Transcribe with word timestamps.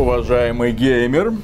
уважаемый 0.00 0.72
геймер. 0.72 1.34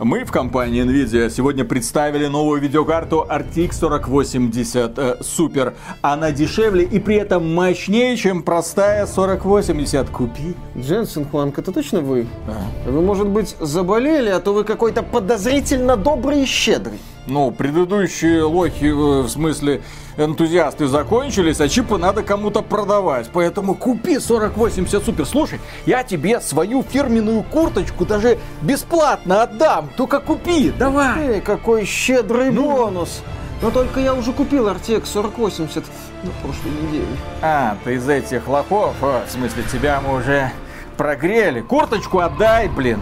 Мы 0.00 0.24
в 0.24 0.32
компании 0.32 0.82
Nvidia 0.82 1.30
сегодня 1.30 1.64
представили 1.64 2.26
новую 2.26 2.60
видеокарту 2.60 3.26
RTX 3.28 3.78
4080 3.78 4.98
э, 4.98 5.16
Super. 5.20 5.74
Она 6.00 6.32
дешевле 6.32 6.84
и 6.84 6.98
при 6.98 7.16
этом 7.16 7.54
мощнее, 7.54 8.16
чем 8.16 8.42
простая 8.42 9.06
4080. 9.06 10.10
Купи. 10.10 10.54
Дженсен 10.76 11.26
Хуанг, 11.26 11.58
это 11.58 11.70
точно 11.70 12.00
вы? 12.00 12.26
Да. 12.46 12.90
Вы, 12.90 13.02
может 13.02 13.28
быть, 13.28 13.54
заболели, 13.60 14.30
а 14.30 14.40
то 14.40 14.52
вы 14.52 14.64
какой-то 14.64 15.02
подозрительно 15.02 15.96
добрый 15.96 16.42
и 16.42 16.46
щедрый. 16.46 16.98
Ну, 17.30 17.52
предыдущие 17.52 18.42
лохи, 18.42 18.86
э, 18.86 19.22
в 19.22 19.28
смысле 19.28 19.82
энтузиасты 20.16 20.88
закончились, 20.88 21.60
а 21.60 21.68
чипы 21.68 21.96
надо 21.96 22.24
кому-то 22.24 22.60
продавать. 22.60 23.30
Поэтому 23.32 23.76
купи 23.76 24.18
4080 24.18 25.04
супер. 25.04 25.24
Слушай, 25.24 25.60
я 25.86 26.02
тебе 26.02 26.40
свою 26.40 26.82
фирменную 26.82 27.44
курточку 27.44 28.04
даже 28.04 28.38
бесплатно 28.62 29.44
отдам. 29.44 29.90
Только 29.96 30.18
купи, 30.18 30.72
давай. 30.76 31.34
Эй, 31.34 31.40
какой 31.40 31.84
щедрый 31.84 32.50
ну... 32.50 32.72
бонус. 32.72 33.22
Но 33.62 33.70
только 33.70 34.00
я 34.00 34.14
уже 34.14 34.32
купил 34.32 34.68
RTX 34.68 35.12
4080 35.12 35.84
на 36.24 36.30
прошлой 36.42 36.72
неделе. 36.82 37.06
А, 37.42 37.76
ты 37.84 37.94
из 37.94 38.08
этих 38.08 38.48
лохов? 38.48 38.94
О, 39.02 39.22
в 39.24 39.30
смысле, 39.30 39.62
тебя 39.70 40.00
мы 40.00 40.16
уже 40.16 40.50
прогрели. 40.96 41.60
Курточку 41.60 42.18
отдай, 42.18 42.68
блин. 42.68 43.00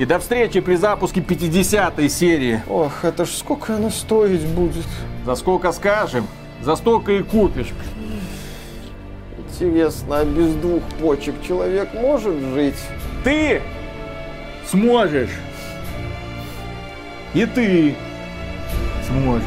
И 0.00 0.06
до 0.06 0.18
встречи 0.18 0.60
при 0.60 0.76
запуске 0.76 1.20
50 1.20 2.10
серии. 2.10 2.62
Ох, 2.70 3.04
это 3.04 3.26
ж 3.26 3.28
сколько 3.32 3.76
оно 3.76 3.90
стоить 3.90 4.46
будет? 4.46 4.86
За 5.26 5.34
сколько 5.34 5.72
скажем, 5.72 6.26
за 6.62 6.74
столько 6.76 7.12
и 7.12 7.22
купишь. 7.22 7.74
Интересно, 9.36 10.20
а 10.20 10.24
без 10.24 10.54
двух 10.54 10.82
почек 11.02 11.34
человек 11.46 11.92
может 11.92 12.34
жить? 12.34 12.78
Ты 13.24 13.60
сможешь. 14.64 15.38
И 17.34 17.44
ты 17.44 17.94
сможешь. 19.06 19.44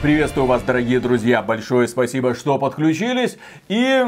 Приветствую 0.00 0.46
вас, 0.46 0.62
дорогие 0.62 1.00
друзья. 1.00 1.42
Большое 1.42 1.86
спасибо, 1.86 2.34
что 2.34 2.58
подключились. 2.58 3.36
И 3.68 4.02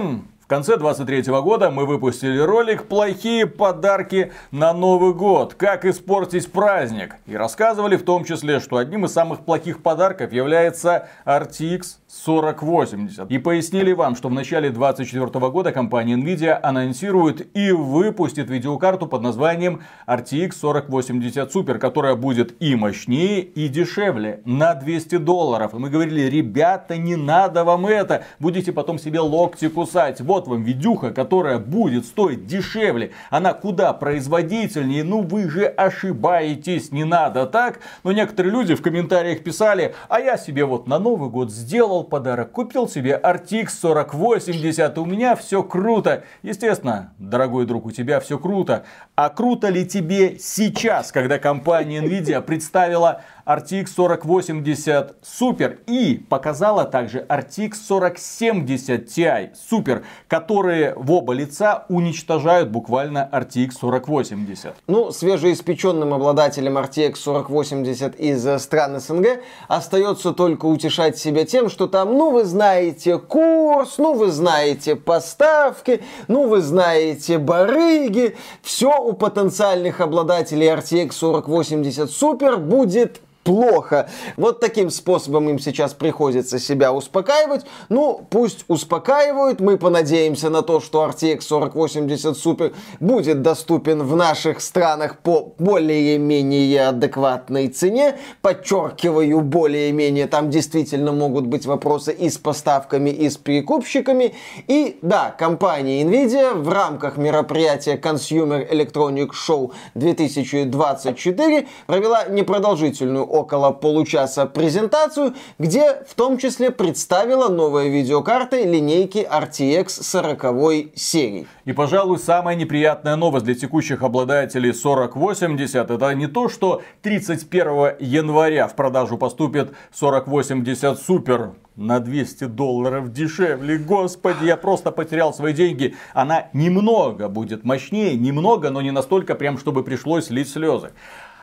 в 0.47 0.48
конце 0.48 0.77
23 0.77 1.22
года 1.42 1.72
мы 1.72 1.86
выпустили 1.86 2.39
ролик 2.39 2.84
«Плохие 2.84 3.48
подарки 3.48 4.33
на 4.52 4.72
Новый 4.72 5.12
год. 5.12 5.55
Как 5.55 5.84
испортить 5.84 6.52
праздник». 6.52 7.16
И 7.27 7.36
рассказывали 7.36 7.97
в 7.97 8.05
том 8.05 8.25
числе, 8.25 8.61
что 8.61 8.77
одним 8.77 9.06
из 9.06 9.12
самых 9.12 9.41
плохих 9.41 9.83
подарков 9.83 10.33
является 10.33 11.08
RTX 11.24 11.97
4080. 12.25 13.31
И 13.31 13.39
пояснили 13.39 13.92
вам, 13.92 14.17
что 14.17 14.28
в 14.28 14.33
начале 14.33 14.70
2024 14.70 15.50
года 15.50 15.72
компания 15.72 16.14
Nvidia 16.14 16.58
анонсирует 16.62 17.55
и 17.56 17.73
выпустит 17.73 18.48
видеокарту 18.50 19.06
под 19.06 19.23
названием 19.23 19.83
RTX 20.06 20.55
4080 20.61 21.55
Super, 21.55 21.78
которая 21.78 22.17
будет 22.17 22.61
и 22.61 22.75
мощнее, 22.75 23.41
и 23.41 23.69
дешевле 23.69 24.41
на 24.45 24.75
200 24.75 25.19
долларов. 25.19 25.75
И 25.75 25.77
мы 25.77 25.91
говорили, 25.91 26.23
ребята, 26.23 26.97
не 26.97 27.17
надо 27.17 27.64
вам 27.64 27.86
это, 27.86 28.25
будете 28.39 28.73
потом 28.73 28.98
себе 28.98 29.20
локти 29.20 29.69
кусать. 29.69 30.20
Вот 30.20 30.48
вам 30.48 30.62
видюха, 30.62 31.12
которая 31.12 31.58
будет 31.58 32.06
стоить 32.06 32.47
дешевле, 32.47 33.12
она 33.30 33.53
куда 33.53 33.92
производительнее, 33.92 35.05
ну 35.05 35.23
вы 35.23 35.48
же 35.51 35.67
ошибаетесь, 35.67 36.92
не 36.92 37.05
надо 37.05 37.47
так. 37.47 37.80
Но 38.05 38.12
некоторые 38.12 38.53
люди 38.53 38.75
в 38.75 38.83
комментариях 38.83 39.42
писали, 39.42 39.95
а 40.08 40.20
я 40.20 40.36
себе 40.36 40.64
вот 40.64 40.86
на 40.86 40.98
Новый 40.98 41.28
год 41.28 41.51
сделал 41.51 42.06
подарок, 42.09 42.53
купил 42.53 42.89
себе 42.89 43.21
RTX 43.23 43.69
4080, 43.81 44.99
у 44.99 45.05
меня 45.05 45.37
все 45.37 45.62
круто. 45.62 46.25
Естественно, 46.43 47.13
дорогой 47.19 47.67
друг, 47.67 47.87
у 47.87 47.91
тебя 47.91 48.21
все 48.21 48.39
круто. 48.39 48.85
А 49.15 49.29
круто 49.29 49.69
ли 49.69 49.87
тебе 49.87 50.39
сейчас, 50.39 51.13
когда 51.13 51.39
компания 51.39 52.03
Nvidia 52.03 52.41
представила 52.41 53.23
RTX 53.46 53.90
4080 53.95 55.14
Super 55.23 55.79
и 55.86 56.17
показала 56.29 56.84
также 56.84 57.20
RTX 57.29 57.74
4070 57.89 59.07
Ti 59.07 59.51
Super, 59.70 60.02
которые 60.27 60.95
в 60.96 61.12
оба 61.12 61.33
лица 61.33 61.85
уничтожают 61.89 62.70
буквально 62.70 63.29
RTX 63.33 63.70
4080. 63.80 64.74
Ну, 64.89 65.12
свежеиспеченным 65.12 66.12
обладателям 66.12 66.77
RTX 66.77 67.14
4080 67.23 68.17
из 68.18 68.45
э, 68.45 68.58
стран 68.58 68.98
СНГ 68.98 69.40
остается 69.68 70.33
только 70.33 70.67
утешать 70.67 71.17
себя 71.17 71.45
тем, 71.45 71.70
что 71.70 71.86
там, 71.86 72.14
ну, 72.18 72.33
вы 72.33 72.45
знаете 72.45 73.18
курс, 73.18 73.98
ну, 73.98 74.14
вы 74.14 74.33
знаете 74.33 74.96
поставки, 74.96 76.02
ну, 76.27 76.48
вы 76.48 76.62
знаете 76.62 77.39
барыги. 77.39 78.36
Все 78.62 79.01
у 79.01 79.12
потенциальных 79.12 80.01
обладателей 80.01 80.67
RTX 80.67 81.12
4080 81.12 82.11
Super 82.11 82.56
будет 82.56 83.20
плохо. 83.46 84.11
Вот 84.36 84.58
таким 84.61 84.90
способом 84.90 85.48
им 85.48 85.58
сейчас 85.61 85.95
приходится 85.95 86.58
себя 86.58 86.92
успокаивать. 86.92 87.64
Ну, 87.89 88.27
пусть 88.29 88.64
успокаивают. 88.67 89.61
Мы 89.61 89.79
понадеемся 89.79 90.51
на 90.51 90.62
то, 90.62 90.80
что 90.80 91.07
RTX 91.07 91.46
4080 91.48 92.36
Super 92.36 92.74
будет 92.98 93.42
доступен 93.42 94.02
в 94.02 94.17
наших 94.17 94.61
странах 94.61 95.18
по 95.20 95.52
более-менее 95.58 96.89
адекватной 96.89 97.68
цене. 97.68 98.18
Подчеркиваю, 98.42 99.40
более-менее 99.42 100.27
там 100.27 100.51
действительно 100.51 101.12
могут 101.12 101.46
быть 101.46 101.67
вопросы 101.67 102.12
и 102.12 102.29
с 102.29 102.39
поставками, 102.39 103.11
и 103.11 103.30
с 103.30 103.36
перекупщиками. 103.36 104.35
И 104.67 104.98
да, 105.02 105.30
компания 105.39 106.02
Nvidia 106.02 106.52
в 106.55 106.68
рамках 106.68 107.17
мероприятия 107.17 107.96
Consumer 107.96 108.68
Electronic 108.68 109.30
Show 109.30 109.70
2024 109.95 111.68
провела 111.86 112.24
непродолжительную 112.24 113.36
около 113.36 113.70
получаса 113.70 114.47
презентацию, 114.47 115.35
где 115.58 116.02
в 116.08 116.14
том 116.14 116.39
числе 116.39 116.70
представила 116.70 117.48
новые 117.48 117.91
видеокарты 117.91 118.64
линейки 118.64 119.19
RTX 119.19 120.02
40 120.02 120.97
серии. 120.97 121.47
И, 121.64 121.73
пожалуй, 121.73 122.19
самая 122.19 122.57
неприятная 122.57 123.17
новость 123.17 123.45
для 123.45 123.55
текущих 123.55 124.02
обладателей 124.02 124.73
4080 124.73 125.91
это 125.91 126.14
не 126.14 126.27
то, 126.27 126.48
что 126.48 126.83
31 127.02 127.97
января 128.00 128.69
в 128.69 128.75
продажу 128.75 129.19
поступит 129.19 129.73
4080 129.99 130.99
Super 130.99 131.53
на 131.76 132.00
200 132.00 132.44
долларов 132.44 133.12
дешевле. 133.12 133.79
Господи, 133.79 134.44
я 134.44 134.56
просто 134.56 134.91
потерял 134.91 135.32
свои 135.35 135.53
деньги. 135.53 135.94
Она 136.14 136.49
немного 136.53 137.29
будет 137.29 137.64
мощнее, 137.64 138.17
немного, 138.17 138.70
но 138.70 138.81
не 138.81 138.91
настолько 138.91 139.35
прям, 139.35 139.58
чтобы 139.58 139.85
пришлось 139.85 140.31
лить 140.31 140.49
слезы. 140.49 140.93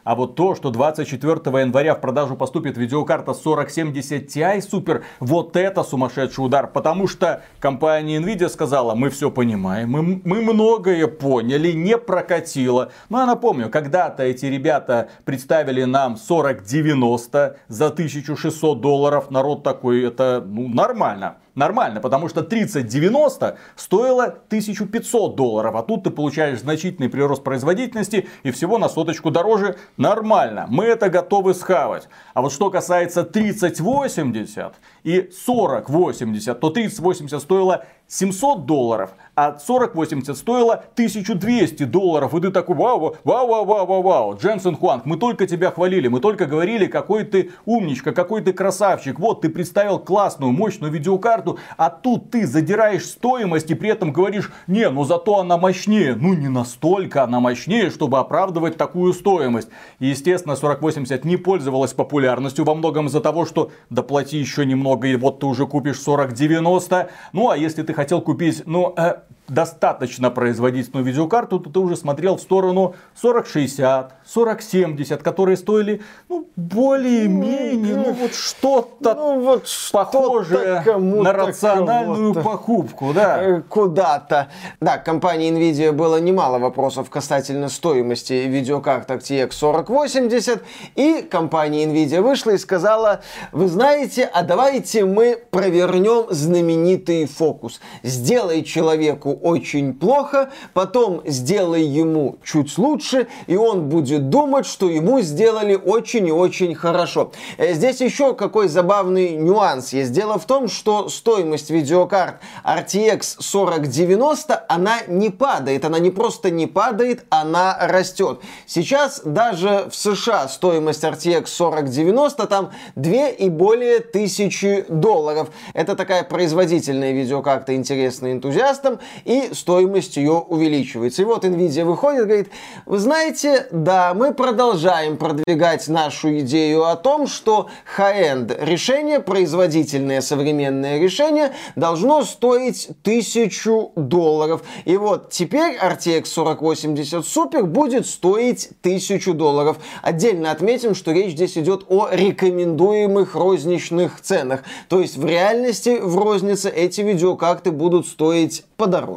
А 0.03 0.15
вот 0.15 0.35
то, 0.35 0.55
что 0.55 0.69
24 0.69 1.31
января 1.61 1.95
в 1.95 2.01
продажу 2.01 2.35
поступит 2.35 2.77
видеокарта 2.77 3.33
4070 3.33 4.27
Ti 4.27 4.59
Super, 4.59 5.03
вот 5.19 5.55
это 5.55 5.83
сумасшедший 5.83 6.45
удар. 6.45 6.67
Потому 6.67 7.07
что 7.07 7.43
компания 7.59 8.19
Nvidia 8.19 8.49
сказала, 8.49 8.95
мы 8.95 9.09
все 9.09 9.31
понимаем, 9.31 9.89
мы, 9.89 10.21
мы 10.23 10.41
многое 10.41 11.07
поняли, 11.07 11.71
не 11.71 11.97
прокатило. 11.97 12.91
Ну, 13.09 13.19
я 13.19 13.25
напомню, 13.25 13.69
когда-то 13.69 14.23
эти 14.23 14.45
ребята 14.45 15.09
представили 15.23 15.83
нам 15.83 16.17
4090 16.17 17.57
за 17.67 17.87
1600 17.87 18.81
долларов. 18.81 19.31
Народ 19.31 19.63
такой, 19.63 20.03
это 20.03 20.43
ну, 20.45 20.67
нормально 20.67 21.37
нормально, 21.55 21.99
потому 21.99 22.29
что 22.29 22.43
3090 22.43 23.57
стоило 23.75 24.25
1500 24.25 25.35
долларов, 25.35 25.75
а 25.75 25.83
тут 25.83 26.03
ты 26.03 26.09
получаешь 26.09 26.59
значительный 26.59 27.09
прирост 27.09 27.43
производительности 27.43 28.27
и 28.43 28.51
всего 28.51 28.77
на 28.77 28.89
соточку 28.89 29.31
дороже. 29.31 29.77
Нормально, 29.97 30.65
мы 30.69 30.85
это 30.85 31.09
готовы 31.09 31.53
схавать. 31.53 32.07
А 32.33 32.41
вот 32.41 32.51
что 32.51 32.69
касается 32.69 33.23
3080 33.23 34.75
и 35.03 35.29
4080, 35.45 36.59
то 36.59 36.69
3080 36.69 37.41
стоило 37.41 37.85
700 38.07 38.65
долларов, 38.65 39.11
а 39.35 39.57
4080 39.57 40.37
стоило 40.37 40.73
1200 40.93 41.83
долларов. 41.85 42.35
И 42.35 42.41
ты 42.41 42.51
такой, 42.51 42.75
вау, 42.75 43.15
вау, 43.23 43.47
вау, 43.47 43.65
вау, 43.65 43.85
вау, 43.85 44.01
вау. 44.01 44.37
Дженсен 44.37 44.75
Хуанг, 44.75 45.05
мы 45.05 45.17
только 45.17 45.47
тебя 45.47 45.71
хвалили, 45.71 46.07
мы 46.07 46.19
только 46.19 46.45
говорили, 46.45 46.85
какой 46.85 47.23
ты 47.23 47.51
умничка, 47.65 48.11
какой 48.11 48.41
ты 48.41 48.53
красавчик. 48.53 49.19
Вот, 49.19 49.41
ты 49.41 49.49
представил 49.49 49.99
классную, 49.99 50.51
мощную 50.51 50.91
видеокарту, 50.91 51.57
а 51.77 51.89
тут 51.89 52.31
ты 52.31 52.45
задираешь 52.45 53.05
стоимость 53.05 53.71
и 53.71 53.75
при 53.75 53.89
этом 53.89 54.11
говоришь, 54.11 54.51
не, 54.67 54.89
ну 54.89 55.03
зато 55.03 55.39
она 55.39 55.57
мощнее. 55.57 56.15
Ну 56.15 56.33
не 56.33 56.47
настолько 56.47 57.23
она 57.23 57.39
мощнее, 57.39 57.89
чтобы 57.89 58.19
оправдывать 58.19 58.77
такую 58.77 59.13
стоимость. 59.13 59.69
И 59.99 60.07
естественно, 60.07 60.55
4080 60.55 61.25
не 61.25 61.37
пользовалась 61.37 61.93
популярностью 61.93 62.65
во 62.65 62.75
многом 62.75 63.07
из-за 63.07 63.21
того, 63.21 63.45
что 63.45 63.71
доплати 63.89 64.37
еще 64.37 64.65
немного 64.65 65.07
и 65.07 65.15
вот 65.15 65.39
ты 65.39 65.45
уже 65.45 65.65
купишь 65.65 65.97
4090. 65.97 67.09
Ну 67.31 67.49
а 67.49 67.57
если 67.57 67.81
ты 67.83 67.93
хотел 67.93 68.21
купить, 68.21 68.63
ну, 68.65 68.93
э, 68.95 69.23
достаточно 69.53 70.31
производительную 70.31 71.05
видеокарту, 71.05 71.59
то 71.59 71.69
ты 71.69 71.79
уже 71.79 71.95
смотрел 71.95 72.37
в 72.37 72.41
сторону 72.41 72.95
4060, 73.21 74.13
4070, 74.33 75.21
которые 75.21 75.57
стоили 75.57 76.01
ну, 76.29 76.47
более-менее, 76.55 77.95
ну, 77.95 78.05
ну 78.07 78.13
вот 78.13 78.33
что-то 78.33 79.13
ну, 79.13 79.41
вот 79.41 79.67
похожее 79.91 80.81
что 80.81 80.97
на 80.97 81.33
рациональную 81.33 82.33
покупку, 82.33 83.13
да. 83.13 83.41
Э, 83.41 83.61
куда-то. 83.61 84.49
Да, 84.81 84.97
компании 84.97 85.51
Nvidia 85.51 85.91
было 85.91 86.19
немало 86.19 86.57
вопросов 86.57 87.09
касательно 87.09 87.69
стоимости 87.69 88.33
видеокарт 88.33 89.09
RTX 89.09 89.51
4080, 89.51 90.63
и 90.95 91.21
компания 91.21 91.85
Nvidia 91.85 92.21
вышла 92.21 92.51
и 92.51 92.57
сказала, 92.57 93.21
вы 93.51 93.67
знаете, 93.67 94.29
а 94.33 94.43
давайте 94.43 95.05
мы 95.05 95.39
провернем 95.51 96.25
знаменитый 96.29 97.25
фокус. 97.25 97.79
Сделай 98.01 98.63
человеку 98.63 99.31
очень 99.43 99.93
плохо, 99.93 100.49
потом 100.73 101.21
сделай 101.25 101.83
ему 101.83 102.37
чуть 102.43 102.77
лучше, 102.77 103.27
и 103.47 103.55
он 103.55 103.89
будет 103.89 104.29
думать, 104.29 104.65
что 104.65 104.89
ему 104.89 105.21
сделали 105.21 105.75
очень 105.75 106.27
и 106.27 106.31
очень 106.31 106.73
хорошо. 106.73 107.31
Э, 107.57 107.73
здесь 107.73 108.01
еще 108.01 108.33
какой 108.33 108.67
забавный 108.67 109.35
нюанс 109.35 109.93
есть. 109.93 110.11
Дело 110.13 110.39
в 110.39 110.45
том, 110.45 110.67
что 110.67 111.09
стоимость 111.09 111.69
видеокарт 111.69 112.35
RTX 112.63 113.37
4090, 113.39 114.65
она 114.67 114.99
не 115.07 115.29
падает. 115.29 115.85
Она 115.85 115.99
не 115.99 116.09
просто 116.09 116.49
не 116.49 116.67
падает, 116.67 117.25
она 117.29 117.77
растет. 117.79 118.39
Сейчас 118.65 119.21
даже 119.25 119.89
в 119.89 119.95
США 119.95 120.47
стоимость 120.47 121.03
RTX 121.03 121.45
4090 121.45 122.47
там 122.47 122.71
2 122.95 123.27
и 123.29 123.49
более 123.49 123.99
тысячи 123.99 124.85
долларов. 124.87 125.49
Это 125.73 125.95
такая 125.95 126.23
производительная 126.23 127.11
видеокарта, 127.11 127.75
интересная 127.75 128.33
энтузиастам, 128.33 128.99
и 129.25 129.53
стоимость 129.53 130.17
ее 130.17 130.33
увеличивается. 130.33 131.21
И 131.21 131.25
вот 131.25 131.45
Nvidia 131.45 131.85
выходит, 131.85 132.25
говорит, 132.25 132.49
вы 132.85 132.99
знаете, 132.99 133.67
да, 133.71 134.13
мы 134.13 134.33
продолжаем 134.33 135.17
продвигать 135.17 135.87
нашу 135.87 136.39
идею 136.39 136.85
о 136.85 136.95
том, 136.95 137.27
что 137.27 137.69
high-end 137.97 138.55
решение, 138.63 139.19
производительное 139.19 140.21
современное 140.21 140.99
решение, 140.99 141.53
должно 141.75 142.23
стоить 142.23 142.89
тысячу 143.03 143.91
долларов. 143.95 144.63
И 144.85 144.97
вот 144.97 145.29
теперь 145.29 145.77
RTX 145.77 146.25
4080 146.25 147.23
Super 147.23 147.63
будет 147.63 148.05
стоить 148.05 148.69
тысячу 148.81 149.33
долларов. 149.33 149.77
Отдельно 150.01 150.51
отметим, 150.51 150.95
что 150.95 151.11
речь 151.11 151.33
здесь 151.33 151.57
идет 151.57 151.85
о 151.89 152.09
рекомендуемых 152.11 153.35
розничных 153.35 154.21
ценах. 154.21 154.63
То 154.89 154.99
есть 154.99 155.17
в 155.17 155.25
реальности 155.25 155.99
в 156.01 156.17
рознице 156.17 156.69
эти 156.69 157.01
видеокарты 157.01 157.71
будут 157.71 158.07
стоить 158.07 158.65
подороже. 158.77 159.12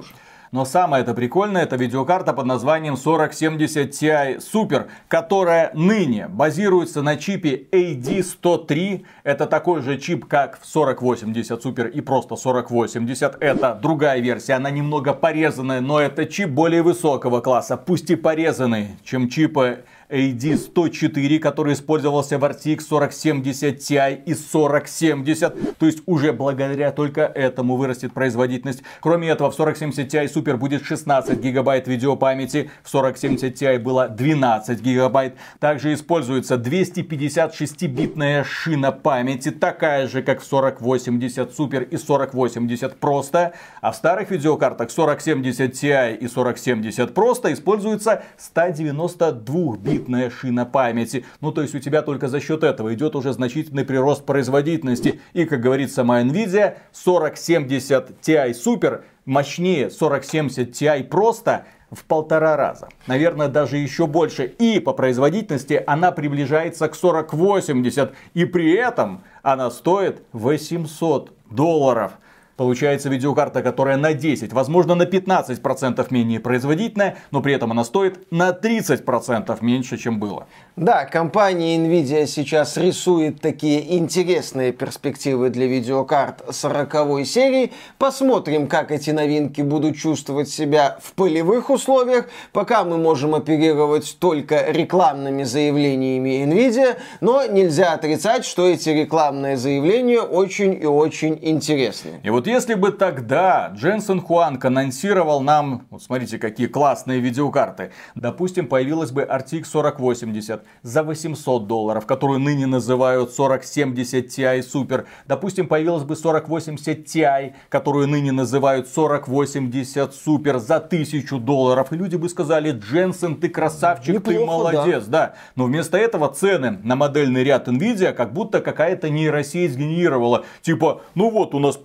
Но 0.56 0.64
самое 0.64 1.02
это 1.02 1.12
прикольное, 1.12 1.64
это 1.64 1.76
видеокарта 1.76 2.32
под 2.32 2.46
названием 2.46 2.96
4070 2.96 3.90
Ti 3.90 4.38
Super, 4.38 4.86
которая 5.06 5.70
ныне 5.74 6.28
базируется 6.28 7.02
на 7.02 7.16
чипе 7.16 7.66
AD103. 7.70 9.04
Это 9.22 9.44
такой 9.44 9.82
же 9.82 9.98
чип, 9.98 10.24
как 10.24 10.58
в 10.58 10.64
4080 10.64 11.62
Super 11.62 11.90
и 11.90 12.00
просто 12.00 12.36
4080. 12.36 13.36
Это 13.40 13.78
другая 13.82 14.20
версия, 14.20 14.54
она 14.54 14.70
немного 14.70 15.12
порезанная, 15.12 15.82
но 15.82 16.00
это 16.00 16.24
чип 16.24 16.48
более 16.48 16.80
высокого 16.80 17.42
класса, 17.42 17.76
пусть 17.76 18.08
и 18.08 18.16
порезанный, 18.16 18.96
чем 19.04 19.28
чипы 19.28 19.84
AD104, 20.08 21.38
который 21.38 21.74
использовался 21.74 22.38
в 22.38 22.44
RTX 22.44 22.84
4070 22.88 23.78
Ti 23.78 24.22
и 24.24 24.34
4070. 24.34 25.78
То 25.78 25.86
есть 25.86 26.02
уже 26.06 26.32
благодаря 26.32 26.92
только 26.92 27.22
этому 27.22 27.76
вырастет 27.76 28.12
производительность. 28.12 28.82
Кроме 29.00 29.28
этого, 29.28 29.50
в 29.50 29.56
4070 29.56 30.12
Ti 30.12 30.32
Super 30.32 30.56
будет 30.56 30.84
16 30.84 31.40
гигабайт 31.40 31.88
видеопамяти, 31.88 32.70
в 32.82 32.90
4070 32.90 33.60
Ti 33.60 33.78
было 33.78 34.08
12 34.08 34.80
гигабайт. 34.80 35.34
Также 35.58 35.92
используется 35.94 36.54
256-битная 36.56 38.44
шина 38.44 38.92
памяти, 38.92 39.50
такая 39.50 40.06
же, 40.08 40.22
как 40.22 40.40
в 40.42 40.48
4080 40.48 41.50
Super 41.50 41.84
и 41.84 41.96
4080 41.96 42.96
просто. 42.96 43.52
А 43.80 43.92
в 43.92 43.96
старых 43.96 44.30
видеокартах 44.30 44.90
4070 44.92 45.72
Ti 45.72 46.16
и 46.16 46.28
4070 46.28 47.14
просто 47.14 47.52
используется 47.52 48.22
192 48.36 49.76
бит 49.76 49.95
габаритная 49.96 50.30
шина 50.30 50.66
памяти. 50.66 51.24
Ну, 51.40 51.52
то 51.52 51.62
есть 51.62 51.74
у 51.74 51.78
тебя 51.78 52.02
только 52.02 52.28
за 52.28 52.40
счет 52.40 52.62
этого 52.62 52.94
идет 52.94 53.16
уже 53.16 53.32
значительный 53.32 53.84
прирост 53.84 54.24
производительности. 54.24 55.20
И, 55.32 55.44
как 55.44 55.60
говорит 55.60 55.92
сама 55.92 56.22
Nvidia, 56.22 56.76
4070 56.92 58.20
Ti 58.22 58.50
Super 58.52 59.02
мощнее 59.24 59.90
4070 59.90 60.70
Ti 60.70 61.04
просто 61.04 61.64
в 61.90 62.04
полтора 62.04 62.56
раза. 62.56 62.88
Наверное, 63.06 63.48
даже 63.48 63.76
еще 63.76 64.06
больше. 64.06 64.46
И 64.46 64.80
по 64.80 64.92
производительности 64.92 65.82
она 65.86 66.12
приближается 66.12 66.88
к 66.88 66.96
4080. 66.96 68.12
И 68.34 68.44
при 68.44 68.72
этом 68.74 69.22
она 69.42 69.70
стоит 69.70 70.22
800 70.32 71.32
долларов. 71.50 72.12
Получается 72.56 73.10
видеокарта, 73.10 73.62
которая 73.62 73.98
на 73.98 74.14
10, 74.14 74.52
возможно 74.54 74.94
на 74.94 75.02
15% 75.02 76.06
менее 76.10 76.40
производительная, 76.40 77.18
но 77.30 77.42
при 77.42 77.52
этом 77.52 77.70
она 77.70 77.84
стоит 77.84 78.30
на 78.30 78.50
30% 78.50 79.58
меньше, 79.60 79.98
чем 79.98 80.18
было. 80.18 80.46
Да, 80.76 81.04
компания 81.04 81.76
Nvidia 81.76 82.26
сейчас 82.26 82.76
рисует 82.76 83.40
такие 83.40 83.96
интересные 83.98 84.72
перспективы 84.72 85.50
для 85.50 85.66
видеокарт 85.66 86.44
40 86.50 87.26
серии. 87.26 87.72
Посмотрим, 87.98 88.68
как 88.68 88.90
эти 88.90 89.10
новинки 89.10 89.60
будут 89.60 89.96
чувствовать 89.96 90.48
себя 90.48 90.98
в 91.02 91.12
полевых 91.12 91.70
условиях. 91.70 92.28
Пока 92.52 92.84
мы 92.84 92.96
можем 92.96 93.34
оперировать 93.34 94.16
только 94.18 94.70
рекламными 94.70 95.42
заявлениями 95.42 96.44
Nvidia, 96.44 96.96
но 97.20 97.44
нельзя 97.44 97.92
отрицать, 97.92 98.44
что 98.44 98.66
эти 98.66 98.90
рекламные 98.90 99.56
заявления 99.56 100.20
очень 100.20 100.74
и 100.74 100.86
очень 100.86 101.38
интересны. 101.42 102.20
И 102.22 102.30
вот 102.30 102.45
если 102.46 102.74
бы 102.74 102.92
тогда 102.92 103.72
Дженсен 103.74 104.20
Хуанг 104.20 104.64
анонсировал 104.64 105.40
нам, 105.40 105.86
вот 105.90 106.02
смотрите, 106.02 106.38
какие 106.38 106.66
классные 106.66 107.20
видеокарты, 107.20 107.90
допустим, 108.14 108.66
появилась 108.66 109.10
бы 109.10 109.22
RTX 109.22 109.64
4080, 109.70 110.64
за 110.82 111.02
800 111.02 111.66
долларов, 111.66 112.06
которую 112.06 112.40
ныне 112.40 112.66
называют 112.66 113.34
4070 113.34 114.26
Ti 114.26 114.60
Super. 114.60 115.06
Допустим, 115.26 115.66
появилась 115.66 116.04
бы 116.04 116.14
4080 116.14 117.06
Ti, 117.06 117.54
которую 117.68 118.08
ныне 118.08 118.32
называют 118.32 118.88
4080 118.92 120.12
Super 120.12 120.58
за 120.58 120.76
1000 120.76 121.38
долларов. 121.38 121.92
И 121.92 121.96
люди 121.96 122.16
бы 122.16 122.28
сказали, 122.28 122.72
Дженсен, 122.72 123.36
ты 123.36 123.48
красавчик, 123.48 124.14
Неплохо, 124.14 124.38
ты 124.38 124.44
молодец. 124.44 125.04
Да. 125.06 125.26
да. 125.26 125.34
Но 125.54 125.64
вместо 125.64 125.96
этого 125.98 126.28
цены 126.28 126.78
на 126.82 126.96
модельный 126.96 127.44
ряд 127.44 127.68
Nvidia 127.68 128.12
как 128.12 128.32
будто 128.32 128.60
какая-то 128.60 129.10
нейросеть 129.10 129.72
сгенерировала. 129.72 130.44
Типа, 130.62 131.02
ну 131.14 131.30
вот 131.30 131.54
у 131.54 131.58
нас 131.58 131.76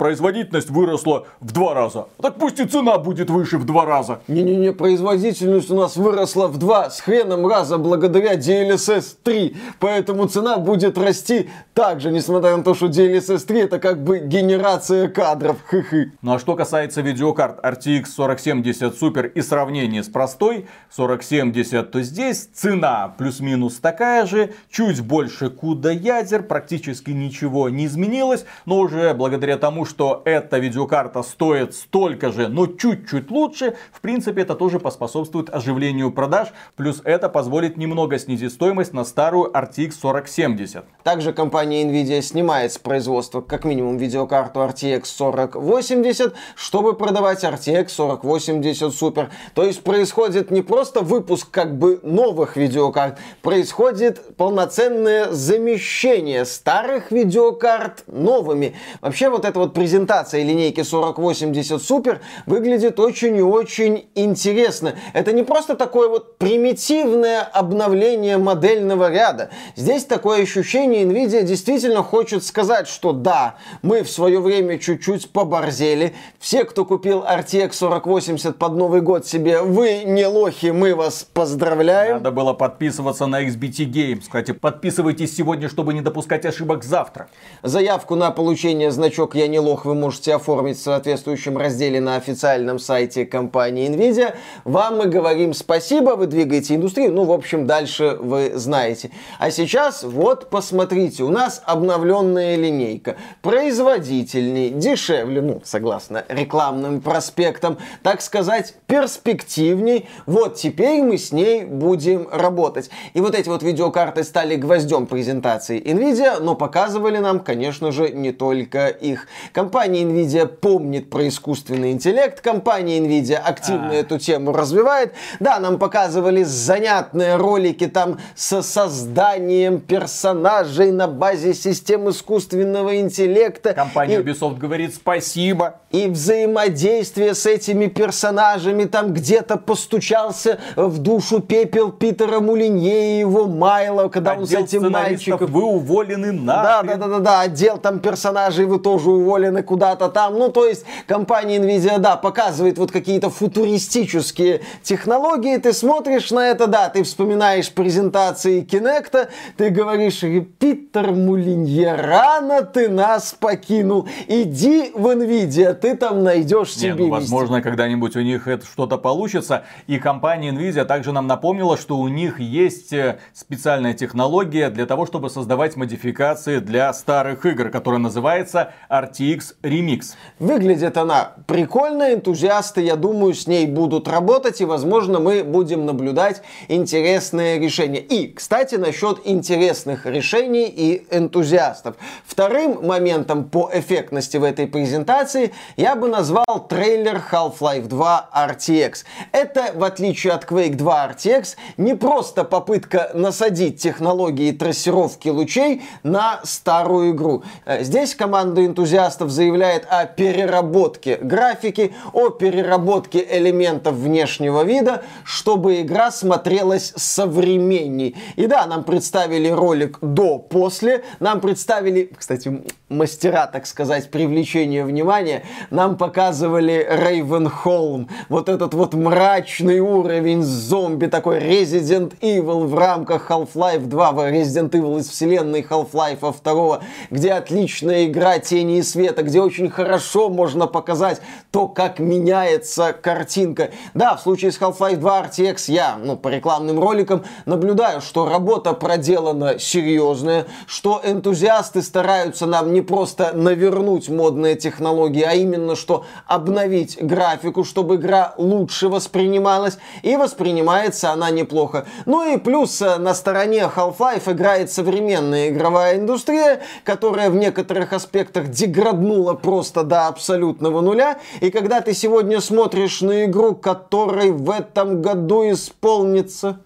производительность 0.52 0.70
выросла 0.70 1.26
в 1.40 1.52
два 1.52 1.74
раза. 1.74 2.08
Так 2.22 2.36
пусть 2.36 2.60
и 2.60 2.66
цена 2.66 2.98
будет 2.98 3.30
выше 3.30 3.58
в 3.58 3.66
два 3.66 3.86
раза. 3.86 4.20
Не-не-не, 4.28 4.74
производительность 4.74 5.72
у 5.72 5.76
нас 5.76 5.96
выросла 5.96 6.48
в 6.48 6.58
два 6.58 6.90
с 6.90 7.00
хреном 7.02 7.48
раза 7.48 7.78
благодаря 7.78 8.36
DLSS 8.36 8.72
DLSS 8.82 9.16
3, 9.24 9.56
поэтому 9.80 10.28
цена 10.28 10.58
будет 10.58 10.98
расти 10.98 11.50
также, 11.74 12.12
несмотря 12.12 12.58
на 12.58 12.64
то, 12.64 12.74
что 12.74 12.88
DLSS 12.88 13.46
3 13.46 13.60
это 13.62 13.80
как 13.80 14.04
бы 14.04 14.20
генерация 14.20 15.08
кадров. 15.08 15.58
Хы-хы. 15.68 16.12
Ну 16.22 16.34
а 16.34 16.40
что 16.40 16.56
касается 16.56 17.02
видеокарт 17.02 17.64
RTX 17.64 18.06
4070 18.16 19.02
Super 19.02 19.28
и 19.28 19.42
сравнения 19.42 20.04
с 20.04 20.10
простой 20.10 20.68
4070, 20.96 21.92
то 21.92 22.02
здесь 22.02 22.50
цена 22.54 23.14
плюс-минус 23.18 23.80
такая 23.80 24.26
же, 24.26 24.54
чуть 24.70 25.02
больше 25.02 25.50
куда 25.50 25.92
ядер, 25.92 26.44
практически 26.44 27.12
ничего 27.12 27.70
не 27.70 27.86
изменилось, 27.86 28.46
но 28.66 28.80
уже 28.80 29.14
благодаря 29.14 29.58
тому, 29.58 29.86
что 29.86 30.22
эта 30.42 30.58
видеокарта 30.58 31.24
стоит 31.24 31.76
столько 31.76 32.32
же, 32.32 32.48
но 32.48 32.68
чуть-чуть 32.68 33.30
лучше, 33.32 33.76
в 33.92 34.02
принципе 34.02 34.42
это 34.42 34.56
тоже 34.56 34.80
поспособствует 34.80 35.54
оживлению 35.54 36.12
продаж, 36.12 36.50
плюс 36.76 37.02
это 37.04 37.30
позволит 37.30 37.78
немного 37.78 38.18
снизить 38.18 38.54
стоимость 38.54 38.94
на 38.94 39.06
старую 39.06 39.52
RTX 39.52 39.94
4070. 40.02 40.86
Также 41.04 41.34
компания 41.34 41.84
Nvidia 41.84 42.22
снимает 42.22 42.74
с 42.74 42.78
производства 42.78 43.42
как 43.42 43.66
минимум 43.66 43.98
видеокарту 43.98 44.62
RTX 44.62 45.04
4080, 45.18 46.34
чтобы 46.56 46.94
продавать 46.94 47.44
RTX 47.44 47.88
4080 47.96 48.94
Super. 48.94 49.30
То 49.54 49.64
есть 49.64 49.84
происходит 49.84 50.52
не 50.52 50.62
просто 50.62 51.02
выпуск 51.02 51.50
как 51.52 51.78
бы 51.78 52.00
новых 52.04 52.58
видеокарт, 52.58 53.20
происходит 53.42 54.36
полноценное 54.38 55.32
замещение 55.32 56.46
старых 56.46 57.12
видеокарт 57.12 58.04
новыми. 58.08 58.76
Вообще 59.02 59.30
вот 59.30 59.46
эта 59.46 59.60
вот 59.60 59.74
презентация 59.74 60.31
презентация 60.32 60.44
линейки 60.44 60.84
4080 60.84 61.82
Super 61.82 62.20
выглядит 62.46 63.00
очень 63.00 63.38
и 63.38 63.42
очень 63.42 64.06
интересно. 64.16 64.96
Это 65.14 65.32
не 65.34 65.44
просто 65.44 65.76
такое 65.76 66.10
вот 66.10 66.38
примитивное 66.38 67.42
обновление 67.42 68.38
модельного 68.38 69.12
ряда. 69.12 69.50
Здесь 69.76 70.06
такое 70.06 70.44
ощущение, 70.44 71.04
Nvidia 71.04 71.44
действительно 71.44 72.04
хочет 72.04 72.44
сказать, 72.44 72.88
что 72.88 73.12
да, 73.12 73.56
мы 73.82 74.04
в 74.04 74.10
свое 74.10 74.40
время 74.40 74.78
чуть-чуть 74.78 75.30
поборзели. 75.32 76.14
Все, 76.40 76.64
кто 76.64 76.86
купил 76.86 77.24
RTX 77.24 77.72
4080 77.78 78.58
под 78.58 78.76
Новый 78.76 79.02
год 79.02 79.28
себе, 79.28 79.62
вы 79.62 80.04
не 80.06 80.26
лохи, 80.26 80.68
мы 80.68 80.96
вас 80.96 81.28
поздравляем. 81.34 82.18
Надо 82.18 82.32
было 82.32 82.54
подписываться 82.54 83.28
на 83.28 83.44
XBT 83.44 83.92
Games. 83.92 84.22
Кстати, 84.22 84.52
подписывайтесь 84.52 85.36
сегодня, 85.36 85.70
чтобы 85.70 85.94
не 85.94 86.02
допускать 86.02 86.46
ошибок 86.46 86.84
завтра. 86.84 87.30
Заявку 87.64 88.16
на 88.16 88.32
получение 88.32 88.92
значок 88.92 89.36
«Я 89.36 89.48
не 89.48 89.60
лох» 89.60 89.86
вы 89.86 89.96
можете 89.96 90.21
оформить 90.30 90.78
в 90.78 90.82
соответствующем 90.84 91.58
разделе 91.58 92.00
на 92.00 92.16
официальном 92.16 92.78
сайте 92.78 93.26
компании 93.26 93.90
NVIDIA. 93.90 94.36
Вам 94.64 94.98
мы 94.98 95.06
говорим 95.08 95.54
спасибо, 95.54 96.12
вы 96.12 96.28
двигаете 96.28 96.76
индустрию. 96.76 97.12
Ну, 97.12 97.24
в 97.24 97.32
общем, 97.32 97.66
дальше 97.66 98.18
вы 98.20 98.52
знаете. 98.54 99.10
А 99.40 99.50
сейчас 99.50 100.04
вот 100.04 100.50
посмотрите, 100.50 101.24
у 101.24 101.30
нас 101.30 101.62
обновленная 101.66 102.56
линейка. 102.56 103.16
Производительней, 103.42 104.70
дешевле, 104.70 105.42
ну, 105.42 105.62
согласно 105.64 106.24
рекламным 106.28 107.02
проспектам, 107.02 107.78
так 108.04 108.22
сказать, 108.22 108.76
перспективней. 108.86 110.08
Вот 110.26 110.56
теперь 110.56 111.02
мы 111.02 111.18
с 111.18 111.32
ней 111.32 111.64
будем 111.64 112.28
работать. 112.32 112.90
И 113.14 113.22
вот 113.22 113.36
эти 113.36 113.50
вот 113.50 113.64
видеокарты 113.64 114.24
стали 114.24 114.56
гвоздем 114.56 115.08
презентации 115.08 115.82
NVIDIA, 115.82 116.40
но 116.40 116.56
показывали 116.56 117.18
нам, 117.18 117.40
конечно 117.40 117.92
же, 117.92 118.10
не 118.10 118.32
только 118.32 118.88
их. 118.88 119.28
Компания 119.54 120.04
NVIDIA 120.12 120.48
помнит 120.48 121.10
про 121.10 121.28
искусственный 121.28 121.92
интеллект, 121.92 122.42
компания 122.42 123.00
NVIDIA 123.00 123.36
активно 123.36 123.92
а. 123.92 123.94
эту 123.94 124.20
тему 124.20 124.52
развивает. 124.52 125.14
Да, 125.40 125.60
нам 125.60 125.80
показывали 125.80 126.44
занятные 126.44 127.36
ролики 127.36 127.88
там 127.88 128.20
с 128.36 128.62
созданием 128.62 129.80
персонажей 129.80 130.92
на 130.92 131.08
базе 131.08 131.54
систем 131.54 132.10
искусственного 132.10 133.00
интеллекта. 133.00 133.74
Компания 133.74 134.16
и... 134.16 134.24
Ubisoft 134.24 134.58
говорит 134.58 134.96
спасибо. 134.96 135.76
И 135.92 136.08
взаимодействие 136.08 137.36
с 137.36 137.46
этими 137.46 137.88
персонажами 137.88 138.86
там 138.86 139.14
где-то 139.14 139.58
постучался 139.58 140.60
в 140.76 141.00
душу 141.00 141.40
пепел 141.42 141.92
Питера 141.92 142.40
Мулинье 142.40 143.16
и 143.16 143.20
его 143.20 143.48
Майла, 143.48 144.08
когда 144.08 144.32
Отдел 144.32 144.42
он 144.42 144.48
с 144.68 144.74
этим 144.74 144.92
мальчиком... 144.92 145.52
Вы 145.52 145.64
уволены 145.64 146.32
на. 146.32 146.64
Да, 146.64 146.84
да, 146.84 146.96
да, 146.96 147.08
да, 147.08 147.20
да, 147.20 147.42
отдел 147.42 147.78
там 147.78 148.00
персонажей 148.00 148.66
вы 148.66 148.80
тоже 148.80 149.10
уволены 149.10 149.64
куда-то 149.64 150.01
там. 150.10 150.38
Ну, 150.38 150.50
то 150.50 150.66
есть 150.66 150.86
компания 151.08 151.58
Nvidia, 151.58 152.00
да, 152.00 152.16
показывает 152.16 152.78
вот 152.78 152.92
какие-то 152.92 153.30
футуристические 153.30 154.62
технологии, 154.84 155.58
ты 155.58 155.74
смотришь 155.74 156.32
на 156.32 156.48
это, 156.48 156.68
да, 156.68 156.90
ты 156.90 157.04
вспоминаешь 157.04 157.72
презентации 157.72 158.64
Kinect, 158.64 159.30
ты 159.58 159.70
говоришь, 159.70 160.22
Питер 160.60 161.12
Мулинье, 161.12 161.96
рано 161.96 162.62
ты 162.64 162.90
нас 162.90 163.36
покинул, 163.40 164.08
иди 164.28 164.92
в 164.94 165.08
Nvidia, 165.08 165.74
ты 165.74 165.96
там 165.96 166.24
найдешь 166.24 166.74
себе 166.74 166.94
Не, 166.94 167.00
ну, 167.00 167.10
возможно, 167.10 167.62
когда-нибудь 167.62 168.16
у 168.16 168.22
них 168.22 168.48
это 168.48 168.66
что-то 168.66 168.98
получится, 168.98 169.64
и 169.88 169.98
компания 169.98 170.52
Nvidia 170.52 170.86
также 170.86 171.12
нам 171.12 171.28
напомнила, 171.28 171.78
что 171.78 171.98
у 171.98 172.08
них 172.08 172.40
есть 172.40 172.94
э, 172.94 173.20
специальная 173.34 173.94
технология 173.94 174.70
для 174.70 174.86
того, 174.86 175.06
чтобы 175.06 175.30
создавать 175.30 175.76
модификации 175.76 176.60
для 176.60 176.92
старых 176.94 177.46
игр, 177.46 177.70
которая 177.70 178.00
называется 178.00 178.74
RTX 178.90 179.56
Remix. 179.82 180.14
Выглядит 180.40 180.98
она 180.98 181.34
прикольно, 181.48 182.14
энтузиасты, 182.14 182.82
я 182.82 182.96
думаю, 182.96 183.34
с 183.34 183.48
ней 183.48 183.66
будут 183.66 184.08
работать, 184.08 184.62
и, 184.62 184.66
возможно, 184.66 185.20
мы 185.20 185.44
будем 185.44 185.86
наблюдать 185.86 186.42
интересные 186.68 187.60
решения. 187.60 188.00
И, 188.00 188.32
кстати, 188.34 188.76
насчет 188.76 189.20
интересных 189.26 190.06
решений 190.06 190.68
и 190.68 191.06
энтузиастов. 191.12 191.96
Вторым 192.26 192.86
моментом 192.86 193.46
по 193.46 193.70
эффектности 193.74 194.38
в 194.38 194.44
этой 194.44 194.68
презентации 194.68 195.52
я 195.78 195.96
бы 195.96 196.08
назвал 196.08 196.68
трейлер 196.68 197.22
Half-Life 197.32 197.88
2 197.88 198.30
RTX. 198.34 198.94
Это, 199.32 199.72
в 199.76 199.84
отличие 199.84 200.34
от 200.34 200.46
Quake 200.46 200.76
2 200.76 201.12
RTX, 201.12 201.56
не 201.78 201.96
просто 201.96 202.44
попытка 202.44 203.12
насадить 203.14 203.82
технологии 203.82 204.52
трассировки 204.52 205.30
лучей 205.30 205.84
на 206.04 206.40
старую 206.44 207.12
игру. 207.12 207.44
Э, 207.66 207.84
здесь 207.84 208.16
команда 208.16 208.66
энтузиастов 208.66 209.30
заявляет 209.30 209.71
о 209.90 210.06
переработке 210.06 211.18
графики, 211.18 211.94
о 212.14 212.30
переработке 212.30 213.26
элементов 213.30 213.96
внешнего 213.96 214.64
вида, 214.64 215.04
чтобы 215.24 215.82
игра 215.82 216.12
смотрелась 216.12 216.94
современней. 216.96 218.16
И 218.36 218.48
да, 218.48 218.66
нам 218.66 218.84
представили 218.84 219.50
ролик 219.50 220.00
до-после, 220.02 221.04
нам 221.20 221.40
представили, 221.42 222.12
кстати, 222.18 222.64
мастера, 222.90 223.48
так 223.48 223.66
сказать, 223.66 224.12
привлечения 224.12 224.84
внимания, 224.84 225.44
нам 225.70 225.98
показывали 225.98 226.86
Рейвенхолм, 226.90 228.10
вот 228.30 228.50
этот 228.50 228.74
вот 228.74 228.94
мрачный 228.94 229.80
уровень 229.80 230.44
зомби, 230.44 231.08
такой 231.08 231.40
Resident 231.40 232.14
Evil 232.22 232.66
в 232.66 232.78
рамках 232.78 233.30
Half-Life 233.30 233.86
2, 233.88 234.12
Resident 234.32 234.72
Evil 234.72 235.00
из 235.00 235.10
вселенной 235.10 235.62
Half-Life 235.62 236.36
2, 236.44 236.80
где 237.10 237.34
отличная 237.34 238.06
игра 238.06 238.40
тени 238.40 238.80
и 238.80 238.84
света, 238.84 239.24
где 239.24 239.42
очень 239.42 239.61
хорошо 239.70 240.30
можно 240.30 240.68
показать 240.68 241.22
то, 241.52 241.68
как 241.68 242.00
меняется 242.00 242.94
картинка. 242.94 243.72
Да, 243.94 244.16
в 244.16 244.22
случае 244.22 244.52
с 244.52 244.60
Half-Life 244.60 244.98
2 244.98 245.22
RTX 245.24 245.64
я, 245.68 245.98
ну, 245.98 246.18
по 246.18 246.30
рекламным 246.30 246.80
роликам 246.80 247.24
наблюдаю, 247.46 248.02
что 248.02 248.28
работа 248.28 248.74
проделана 248.74 249.60
серьезная, 249.60 250.46
что 250.68 251.02
энтузиасты 251.04 251.82
стараются 251.82 252.46
нам 252.46 252.74
не 252.74 252.82
просто 252.82 253.34
навернуть 253.34 254.10
модные 254.10 254.56
технологии, 254.56 255.24
а 255.24 255.34
именно 255.34 255.76
что 255.76 256.06
обновить 256.28 256.98
графику, 257.02 257.64
чтобы 257.64 257.96
игра 257.96 258.34
лучше 258.38 258.90
воспринималась, 258.90 259.78
и 260.02 260.16
воспринимается 260.16 261.12
она 261.12 261.30
неплохо. 261.30 261.86
Ну 262.06 262.34
и 262.34 262.38
плюс 262.38 262.82
э, 262.82 262.98
на 262.98 263.14
стороне 263.14 263.70
Half-Life 263.74 264.32
играет 264.32 264.72
современная 264.72 265.50
игровая 265.50 265.98
индустрия, 265.98 266.62
которая 266.84 267.30
в 267.30 267.36
некоторых 267.36 267.94
аспектах 267.94 268.50
деграднула 268.50 269.34
просто 269.52 269.84
до 269.84 270.08
абсолютного 270.08 270.80
нуля. 270.80 271.20
И 271.42 271.52
когда 271.52 271.82
ты 271.82 271.94
сегодня 271.94 272.40
смотришь 272.40 273.02
на 273.02 273.26
игру, 273.26 273.54
которой 273.54 274.32
в 274.32 274.50
этом 274.50 275.02
году 275.02 275.52
исполнится 275.52 276.62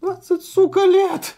20, 0.00 0.42
сука, 0.42 0.80
лет, 0.80 1.36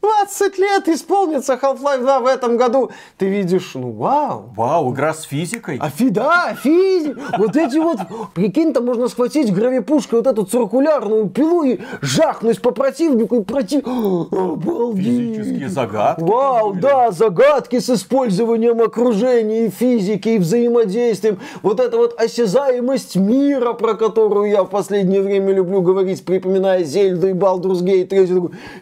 20 0.00 0.58
лет 0.58 0.88
исполнится 0.88 1.58
Half-Life 1.60 2.02
2 2.02 2.20
в 2.20 2.26
этом 2.26 2.56
году. 2.56 2.90
Ты 3.16 3.28
видишь, 3.28 3.72
ну 3.74 3.90
вау. 3.90 4.52
Вау, 4.56 4.92
игра 4.92 5.12
с 5.12 5.22
физикой. 5.22 5.78
А 5.80 5.90
фи, 5.90 6.10
да, 6.10 6.54
физик. 6.54 7.18
Вот 7.36 7.56
эти 7.56 7.78
вот, 7.78 7.98
прикинь, 8.32 8.72
там 8.72 8.86
можно 8.86 9.08
схватить 9.08 9.52
гравипушкой 9.52 10.20
вот 10.20 10.28
эту 10.28 10.44
циркулярную 10.44 11.28
пилу 11.28 11.64
и 11.64 11.80
жахнуть 12.00 12.62
по 12.62 12.70
противнику 12.70 13.36
и 13.36 13.42
против... 13.42 13.84
Обалдеть. 13.86 15.04
Физические 15.04 15.68
загадки. 15.68 16.22
Вау, 16.22 16.74
да, 16.74 17.10
загадки 17.10 17.80
с 17.80 17.90
использованием 17.90 18.80
окружения 18.80 19.66
и 19.66 19.70
физики, 19.70 20.28
и 20.28 20.38
взаимодействием. 20.38 21.40
Вот 21.62 21.80
эта 21.80 21.96
вот 21.96 22.20
осязаемость 22.20 23.16
мира, 23.16 23.72
про 23.72 23.94
которую 23.94 24.48
я 24.48 24.62
в 24.62 24.68
последнее 24.68 25.22
время 25.22 25.52
люблю 25.52 25.82
говорить, 25.82 26.24
припоминая 26.24 26.84
Зельду 26.84 27.28
и 27.28 27.32
Baldur's 27.32 27.82
Gate 27.82 28.06
3. 28.06 28.28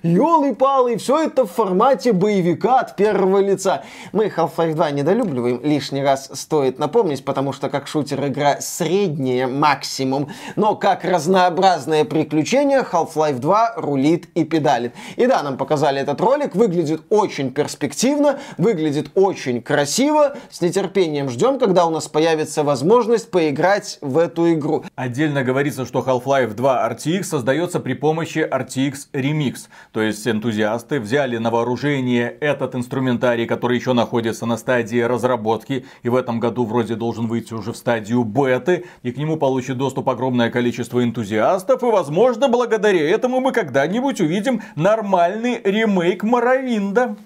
Ёлы-палы, 0.02 0.98
все 1.06 1.22
это 1.22 1.46
в 1.46 1.52
формате 1.52 2.12
боевика 2.12 2.80
от 2.80 2.96
первого 2.96 3.38
лица. 3.38 3.84
Мы 4.10 4.26
Half-Life 4.26 4.74
2 4.74 4.90
недолюбливаем, 4.90 5.60
лишний 5.62 6.02
раз 6.02 6.28
стоит 6.32 6.80
напомнить, 6.80 7.24
потому 7.24 7.52
что 7.52 7.68
как 7.68 7.86
шутер 7.86 8.26
игра 8.26 8.60
средняя 8.60 9.46
максимум, 9.46 10.32
но 10.56 10.74
как 10.74 11.04
разнообразное 11.04 12.04
приключение 12.04 12.80
Half-Life 12.80 13.38
2 13.38 13.74
рулит 13.76 14.26
и 14.34 14.42
педалит. 14.42 14.94
И 15.14 15.28
да, 15.28 15.44
нам 15.44 15.58
показали 15.58 16.00
этот 16.00 16.20
ролик, 16.20 16.56
выглядит 16.56 17.02
очень 17.08 17.52
перспективно, 17.52 18.40
выглядит 18.58 19.12
очень 19.14 19.62
красиво, 19.62 20.36
с 20.50 20.60
нетерпением 20.60 21.30
ждем, 21.30 21.60
когда 21.60 21.86
у 21.86 21.90
нас 21.90 22.08
появится 22.08 22.64
возможность 22.64 23.30
поиграть 23.30 23.98
в 24.00 24.18
эту 24.18 24.52
игру. 24.54 24.82
Отдельно 24.96 25.44
говорится, 25.44 25.86
что 25.86 26.00
Half-Life 26.00 26.54
2 26.54 26.90
RTX 26.90 27.22
создается 27.22 27.78
при 27.78 27.94
помощи 27.94 28.38
RTX 28.38 28.94
Remix, 29.12 29.68
то 29.92 30.00
есть 30.00 30.26
энтузиасты 30.26 30.95
эксперты 30.96 31.00
взяли 31.00 31.38
на 31.38 31.50
вооружение 31.50 32.36
этот 32.40 32.74
инструментарий, 32.74 33.46
который 33.46 33.78
еще 33.78 33.92
находится 33.92 34.46
на 34.46 34.56
стадии 34.56 35.00
разработки, 35.00 35.84
и 36.02 36.08
в 36.08 36.14
этом 36.14 36.40
году 36.40 36.64
вроде 36.64 36.94
должен 36.94 37.26
выйти 37.26 37.54
уже 37.54 37.72
в 37.72 37.76
стадию 37.76 38.24
беты, 38.24 38.84
и 39.02 39.12
к 39.12 39.18
нему 39.18 39.36
получит 39.36 39.78
доступ 39.78 40.08
огромное 40.08 40.50
количество 40.50 41.02
энтузиастов, 41.02 41.82
и 41.82 41.86
возможно 41.86 42.48
благодаря 42.48 43.08
этому 43.08 43.40
мы 43.40 43.52
когда-нибудь 43.52 44.20
увидим 44.20 44.62
нормальный 44.76 45.60
ремейк 45.64 46.22
Моровинда. 46.22 47.16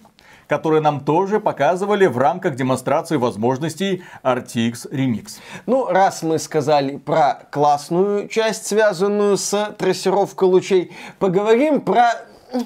которые 0.50 0.80
нам 0.82 0.98
тоже 0.98 1.38
показывали 1.38 2.06
в 2.06 2.18
рамках 2.18 2.56
демонстрации 2.56 3.16
возможностей 3.16 4.02
RTX 4.24 4.90
Remix. 4.90 5.38
Ну, 5.66 5.86
раз 5.86 6.24
мы 6.24 6.40
сказали 6.40 6.96
про 6.96 7.46
классную 7.52 8.26
часть, 8.26 8.66
связанную 8.66 9.36
с 9.36 9.76
трассировкой 9.78 10.48
лучей, 10.48 10.90
поговорим 11.20 11.80
про 11.80 12.14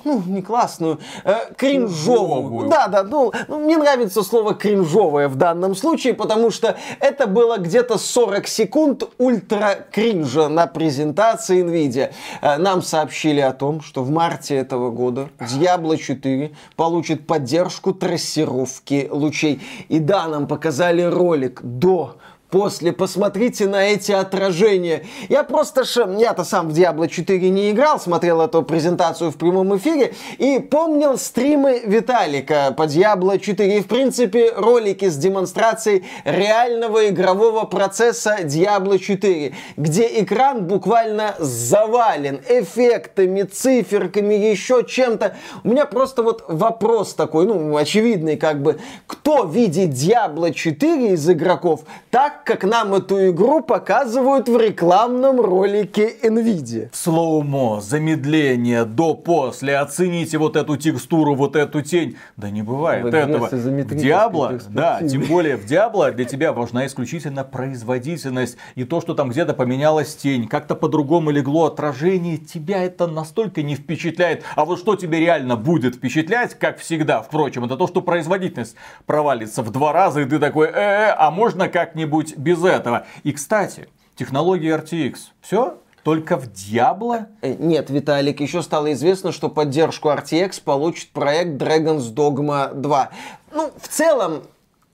ну, 0.04 0.22
не 0.26 0.42
классную, 0.42 0.98
э, 1.24 1.52
кринжовую. 1.56 2.68
Да, 2.68 2.88
да, 2.88 3.02
ну, 3.02 3.32
ну, 3.48 3.58
мне 3.60 3.76
нравится 3.76 4.22
слово 4.22 4.54
кринжовое 4.54 5.28
в 5.28 5.36
данном 5.36 5.74
случае, 5.74 6.14
потому 6.14 6.50
что 6.50 6.76
это 7.00 7.26
было 7.26 7.58
где-то 7.58 7.98
40 7.98 8.46
секунд 8.46 9.04
ультра 9.18 9.86
кринжа 9.90 10.48
на 10.48 10.66
презентации 10.66 11.64
NVIDIA. 11.64 12.12
Э, 12.40 12.56
нам 12.58 12.82
сообщили 12.82 13.40
о 13.40 13.52
том, 13.52 13.80
что 13.80 14.02
в 14.02 14.10
марте 14.10 14.56
этого 14.56 14.90
года 14.90 15.28
Diablo 15.38 15.96
4 15.96 16.54
получит 16.76 17.26
поддержку 17.26 17.92
трассировки 17.92 19.08
лучей. 19.10 19.60
И 19.88 19.98
да, 19.98 20.28
нам 20.28 20.46
показали 20.46 21.02
ролик 21.02 21.60
до 21.62 22.16
после, 22.54 22.92
посмотрите 22.92 23.66
на 23.66 23.84
эти 23.84 24.12
отражения. 24.12 25.02
Я 25.28 25.42
просто, 25.42 25.82
я-то 26.16 26.44
сам 26.44 26.68
в 26.68 26.72
Diablo 26.72 27.08
4 27.08 27.50
не 27.50 27.72
играл, 27.72 27.98
смотрел 27.98 28.40
эту 28.40 28.62
презентацию 28.62 29.32
в 29.32 29.36
прямом 29.36 29.76
эфире 29.76 30.14
и 30.38 30.60
помнил 30.60 31.18
стримы 31.18 31.82
Виталика 31.84 32.72
по 32.76 32.84
Diablo 32.84 33.40
4 33.40 33.78
и, 33.78 33.80
в 33.80 33.88
принципе, 33.88 34.52
ролики 34.54 35.08
с 35.08 35.16
демонстрацией 35.16 36.04
реального 36.24 37.08
игрового 37.08 37.64
процесса 37.64 38.36
Diablo 38.42 39.00
4, 39.00 39.52
где 39.76 40.22
экран 40.22 40.64
буквально 40.64 41.34
завален 41.40 42.40
эффектами, 42.48 43.42
циферками, 43.42 44.34
еще 44.34 44.84
чем-то. 44.88 45.34
У 45.64 45.70
меня 45.70 45.86
просто 45.86 46.22
вот 46.22 46.44
вопрос 46.46 47.14
такой, 47.14 47.46
ну, 47.46 47.76
очевидный, 47.76 48.36
как 48.36 48.62
бы, 48.62 48.78
кто 49.08 49.42
видит 49.42 49.90
Diablo 49.90 50.52
4 50.52 51.14
из 51.14 51.28
игроков 51.28 51.80
так, 52.12 52.43
как 52.44 52.62
нам 52.64 52.94
эту 52.94 53.30
игру 53.30 53.62
показывают 53.62 54.48
в 54.48 54.56
рекламном 54.56 55.40
ролике 55.40 56.14
Nvidia. 56.22 56.90
В 56.92 56.96
слоумо, 56.96 57.80
замедление, 57.80 58.84
до-после, 58.84 59.78
оцените 59.78 60.38
вот 60.38 60.56
эту 60.56 60.76
текстуру, 60.76 61.34
вот 61.34 61.56
эту 61.56 61.80
тень. 61.80 62.16
Да 62.36 62.50
не 62.50 62.62
бывает 62.62 63.06
этого. 63.06 63.48
В 63.48 63.94
Диабло, 63.96 64.60
да, 64.68 65.00
тем 65.02 65.22
более 65.22 65.56
в 65.56 65.64
Диабло 65.64 66.12
для 66.12 66.24
тебя 66.26 66.52
важна 66.52 66.86
исключительно 66.86 67.44
производительность. 67.44 68.58
И 68.74 68.84
то, 68.84 69.00
что 69.00 69.14
там 69.14 69.30
где-то 69.30 69.54
поменялась 69.54 70.14
тень, 70.14 70.46
как-то 70.46 70.74
по-другому 70.74 71.30
легло 71.30 71.66
отражение, 71.66 72.36
тебя 72.36 72.82
это 72.82 73.06
настолько 73.06 73.62
не 73.62 73.74
впечатляет. 73.74 74.44
А 74.54 74.64
вот 74.64 74.78
что 74.78 74.96
тебе 74.96 75.18
реально 75.20 75.56
будет 75.56 75.96
впечатлять, 75.96 76.58
как 76.58 76.78
всегда, 76.78 77.22
впрочем, 77.22 77.64
это 77.64 77.76
то, 77.76 77.86
что 77.86 78.02
производительность 78.02 78.76
провалится 79.06 79.62
в 79.62 79.70
два 79.70 79.92
раза, 79.92 80.20
и 80.20 80.24
ты 80.26 80.38
такой, 80.38 80.68
э, 80.68 80.72
-э 80.72 81.14
а 81.16 81.30
можно 81.30 81.68
как-нибудь 81.68 82.33
без 82.36 82.64
этого. 82.64 83.06
И, 83.22 83.32
кстати, 83.32 83.88
технология 84.16 84.76
RTX. 84.76 85.16
Все? 85.40 85.78
Только 86.02 86.36
в 86.36 86.48
Diablo? 86.48 87.26
Э, 87.40 87.54
нет, 87.54 87.88
Виталик, 87.88 88.40
еще 88.40 88.62
стало 88.62 88.92
известно, 88.92 89.32
что 89.32 89.48
поддержку 89.48 90.10
RTX 90.10 90.62
получит 90.62 91.10
проект 91.10 91.60
Dragon's 91.60 92.14
Dogma 92.14 92.74
2. 92.74 93.10
Ну, 93.52 93.72
в 93.76 93.88
целом, 93.88 94.42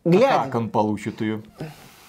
глядя... 0.04 0.42
А 0.42 0.44
как 0.44 0.54
он 0.54 0.70
получит 0.70 1.20
ее? 1.20 1.42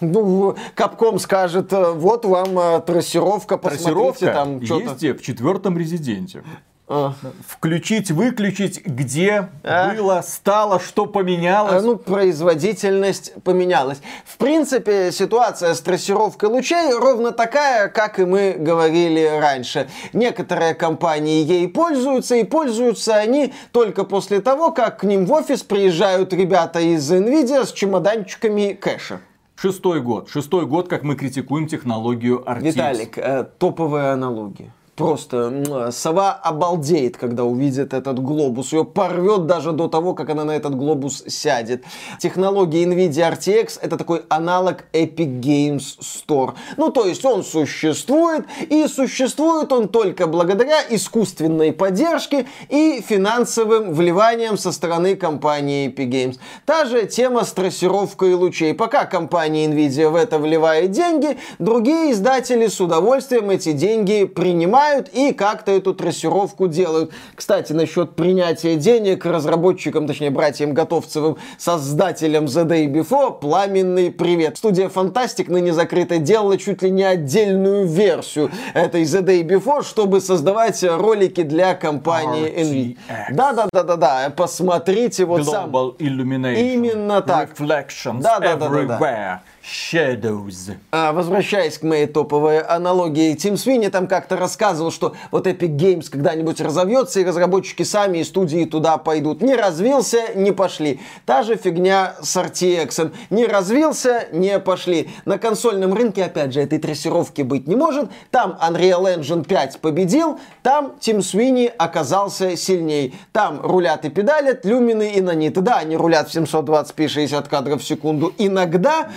Ну, 0.02 0.56
Капком 0.76 1.20
скажет, 1.20 1.74
э, 1.74 1.92
вот 1.92 2.26
вам 2.26 2.58
э, 2.58 2.82
трассировка, 2.82 3.58
посмотрите 3.58 3.92
трассировка 3.92 4.34
там 4.34 4.66
что-то. 4.66 5.06
есть 5.06 5.22
в 5.22 5.24
четвертом 5.24 5.78
резиденте. 5.78 6.44
А. 6.94 7.14
Включить, 7.48 8.12
выключить, 8.12 8.86
где 8.86 9.48
а? 9.64 9.94
было, 9.94 10.22
стало, 10.28 10.78
что 10.78 11.06
поменялось. 11.06 11.82
А, 11.82 11.86
ну, 11.86 11.96
производительность 11.96 13.34
поменялась. 13.46 14.02
В 14.26 14.36
принципе, 14.36 15.10
ситуация 15.14 15.74
с 15.74 15.80
трассировкой 15.80 16.50
лучей 16.50 16.94
ровно 16.94 17.32
такая, 17.32 17.88
как 17.88 18.20
и 18.20 18.26
мы 18.26 18.58
говорили 18.60 19.26
раньше. 19.40 19.88
Некоторые 20.12 20.76
компании 20.76 21.46
ей 21.46 21.70
пользуются, 21.70 22.36
и 22.36 22.44
пользуются 22.44 23.16
они 23.16 23.54
только 23.72 24.04
после 24.04 24.42
того, 24.42 24.72
как 24.72 25.00
к 25.00 25.04
ним 25.06 25.26
в 25.26 25.32
офис 25.32 25.64
приезжают 25.64 26.34
ребята 26.34 26.82
из 26.82 27.10
Nvidia 27.10 27.66
с 27.66 27.72
чемоданчиками 27.72 28.74
кэша. 28.74 29.22
Шестой 29.56 30.02
год. 30.02 30.30
Шестой 30.30 30.66
год, 30.66 30.90
как 30.90 31.04
мы 31.04 31.16
критикуем 31.16 31.68
технологию 31.68 32.44
RTX. 32.46 32.62
Виталик, 32.62 33.18
э, 33.18 33.46
топовые 33.60 34.12
аналогии 34.12 34.74
просто 35.02 35.92
сова 35.92 36.32
обалдеет, 36.32 37.18
когда 37.18 37.44
увидит 37.44 37.94
этот 37.94 38.20
глобус. 38.20 38.74
Ее 38.74 38.86
порвет 38.86 39.46
даже 39.46 39.72
до 39.72 39.88
того, 39.88 40.14
как 40.14 40.30
она 40.30 40.44
на 40.46 40.52
этот 40.52 40.76
глобус 40.76 41.24
сядет. 41.28 41.84
Технология 42.20 42.84
NVIDIA 42.84 43.32
RTX 43.34 43.80
это 43.82 43.98
такой 43.98 44.24
аналог 44.30 44.86
Epic 44.94 45.42
Games 45.42 46.00
Store. 46.00 46.54
Ну, 46.78 46.90
то 46.90 47.06
есть 47.06 47.26
он 47.26 47.44
существует, 47.44 48.46
и 48.70 48.88
существует 48.88 49.72
он 49.72 49.88
только 49.88 50.28
благодаря 50.28 50.82
искусственной 50.90 51.74
поддержке 51.74 52.48
и 52.70 53.04
финансовым 53.06 53.94
вливаниям 53.94 54.58
со 54.58 54.72
стороны 54.72 55.16
компании 55.16 55.90
Epic 55.90 56.10
Games. 56.10 56.40
Та 56.66 56.86
же 56.86 57.08
тема 57.08 57.44
с 57.44 57.52
трассировкой 57.54 58.34
лучей. 58.34 58.74
Пока 58.74 59.06
компания 59.06 59.66
NVIDIA 59.68 60.10
в 60.10 60.16
это 60.16 60.38
вливает 60.38 60.92
деньги, 60.92 61.38
другие 61.60 62.12
издатели 62.12 62.68
с 62.68 62.80
удовольствием 62.80 63.50
эти 63.50 63.72
деньги 63.72 64.26
принимают 64.26 64.91
принимают 64.92 65.10
и 65.14 65.34
как-то 65.34 65.72
эту 65.72 65.94
трассировку 65.94 66.68
делают. 66.68 67.12
Кстати, 67.36 67.74
насчет 67.74 68.16
принятия 68.16 68.76
денег 68.76 69.26
разработчикам, 69.26 70.08
точнее 70.08 70.30
братьям 70.30 70.74
Готовцевым, 70.74 71.38
создателям 71.58 72.46
The 72.46 72.66
Day 72.66 72.88
Before, 72.88 73.40
пламенный 73.40 74.12
привет. 74.12 74.58
Студия 74.58 74.90
Фантастик 74.90 75.50
ныне 75.50 75.74
закрыта 75.74 76.18
делала 76.18 76.58
чуть 76.58 76.82
ли 76.82 76.92
не 76.92 77.04
отдельную 77.04 77.88
версию 77.88 78.52
этой 78.74 79.04
The 79.04 79.22
Day 79.22 79.44
Before, 79.44 79.84
чтобы 79.84 80.22
создавать 80.22 80.84
ролики 80.84 81.44
для 81.44 81.74
компании 81.76 82.52
NVIDIA. 82.52 82.98
Да-да-да-да-да, 83.32 84.34
посмотрите 84.36 85.26
вот 85.26 85.42
Global 85.42 85.52
сам. 85.52 86.08
Illumination. 86.08 86.74
Именно 86.74 87.22
так. 87.22 87.52
Reflections 87.52 88.22
да, 88.22 88.40
да, 88.40 88.56
да, 88.56 88.68
everywhere. 88.68 88.88
Да, 88.88 88.98
да. 89.00 89.42
Shadows. 89.64 90.76
А, 90.92 91.14
возвращаясь 91.14 91.78
к 91.78 91.84
моей 91.84 92.08
топовой 92.08 92.60
аналогии, 92.60 93.34
Тим 93.36 93.58
Свини 93.58 93.90
там 93.90 94.08
как-то 94.08 94.36
рассказывал, 94.36 94.92
что 94.92 95.16
вот 95.30 95.48
Epic 95.48 95.76
Games 95.76 96.10
когда-нибудь 96.10 96.60
разовьется, 96.62 97.20
и 97.20 97.26
разработчики 97.26 97.84
сами 97.84 98.20
и 98.20 98.24
студии 98.24 98.66
туда 98.66 98.98
пойдут. 98.98 99.42
Не 99.42 99.56
развился, 99.56 100.34
не 100.36 100.52
пошли. 100.52 101.00
Та 101.26 101.44
же 101.44 101.56
фигня 101.56 102.16
с 102.22 102.36
RTX. 102.36 103.14
Не 103.30 103.46
развился, 103.46 104.28
не 104.32 104.60
пошли. 104.60 105.10
На 105.26 105.38
консольном 105.38 105.94
рынке, 105.94 106.26
опять 106.26 106.54
же, 106.54 106.62
этой 106.62 106.80
трассировки 106.80 107.42
быть 107.42 107.68
не 107.68 107.76
может. 107.76 108.10
Там 108.32 108.58
Unreal 108.62 109.18
Engine 109.18 109.46
5 109.46 109.80
победил, 109.80 110.40
там 110.64 110.94
Тим 111.00 111.22
Свини 111.22 111.72
оказался 111.78 112.56
сильней. 112.58 113.14
Там 113.32 113.62
рулят 113.62 114.06
и 114.06 114.10
педалят 114.10 114.66
Lumen 114.66 115.06
ы 115.06 115.14
и 115.14 115.22
Nanite 115.22 115.52
ы. 115.52 115.62
Да, 115.62 115.78
они 115.78 115.96
рулят 115.96 116.30
в 116.30 116.36
720p 116.36 117.08
60 117.08 117.48
кадров 117.48 117.82
в 117.82 117.86
секунду 117.86 118.34
иногда, 118.38 119.10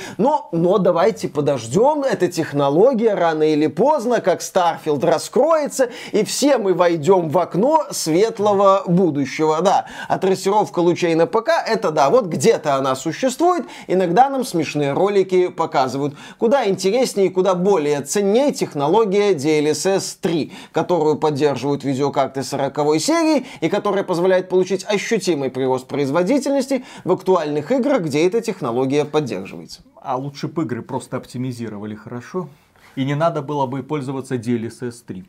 но 0.53 0.79
давайте 0.79 1.29
подождем, 1.29 2.03
эта 2.03 2.29
технология 2.29 3.15
рано 3.15 3.43
или 3.43 3.67
поздно, 3.67 4.21
как 4.21 4.43
Starfield 4.43 5.03
раскроется, 5.05 5.91
и 6.13 6.25
все 6.25 6.59
мы 6.59 6.75
войдем 6.75 7.29
в 7.29 7.39
окно 7.39 7.85
светлого 7.91 8.83
будущего. 8.87 9.61
Да, 9.63 9.87
а 10.09 10.19
трассировка 10.19 10.81
лучей 10.81 11.15
на 11.15 11.27
ПК, 11.27 11.51
это 11.67 11.91
да, 11.91 12.11
вот 12.11 12.27
где-то 12.27 12.77
она 12.77 12.95
существует, 12.95 13.65
иногда 13.87 14.31
нам 14.31 14.45
смешные 14.45 14.93
ролики 14.93 15.49
показывают. 15.49 16.15
Куда 16.39 16.69
интереснее 16.69 17.27
и 17.27 17.31
куда 17.31 17.55
более 17.55 18.01
ценнее 18.03 18.53
технология 18.53 19.33
DLSS 19.35 20.19
3, 20.21 20.53
которую 20.73 21.17
поддерживают 21.17 21.85
видеокарты 21.85 22.43
40 22.43 23.01
серии 23.01 23.47
и 23.61 23.69
которая 23.69 24.05
позволяет 24.05 24.49
получить 24.49 24.85
ощутимый 24.85 25.51
прирост 25.51 25.87
производительности 25.87 26.85
в 27.05 27.13
актуальных 27.13 27.73
играх, 27.73 28.03
где 28.03 28.27
эта 28.27 28.41
технология 28.41 29.05
поддерживается 29.05 29.83
а 30.05 30.19
лучше 30.25 30.49
бы 30.49 30.63
игры 30.63 30.83
просто 30.83 31.17
оптимизировали 31.19 31.95
хорошо. 31.95 32.49
И 32.97 33.05
не 33.05 33.15
надо 33.15 33.43
было 33.43 33.67
бы 33.67 33.83
пользоваться 33.83 34.37
DLSS 34.37 35.05
3. 35.07 35.25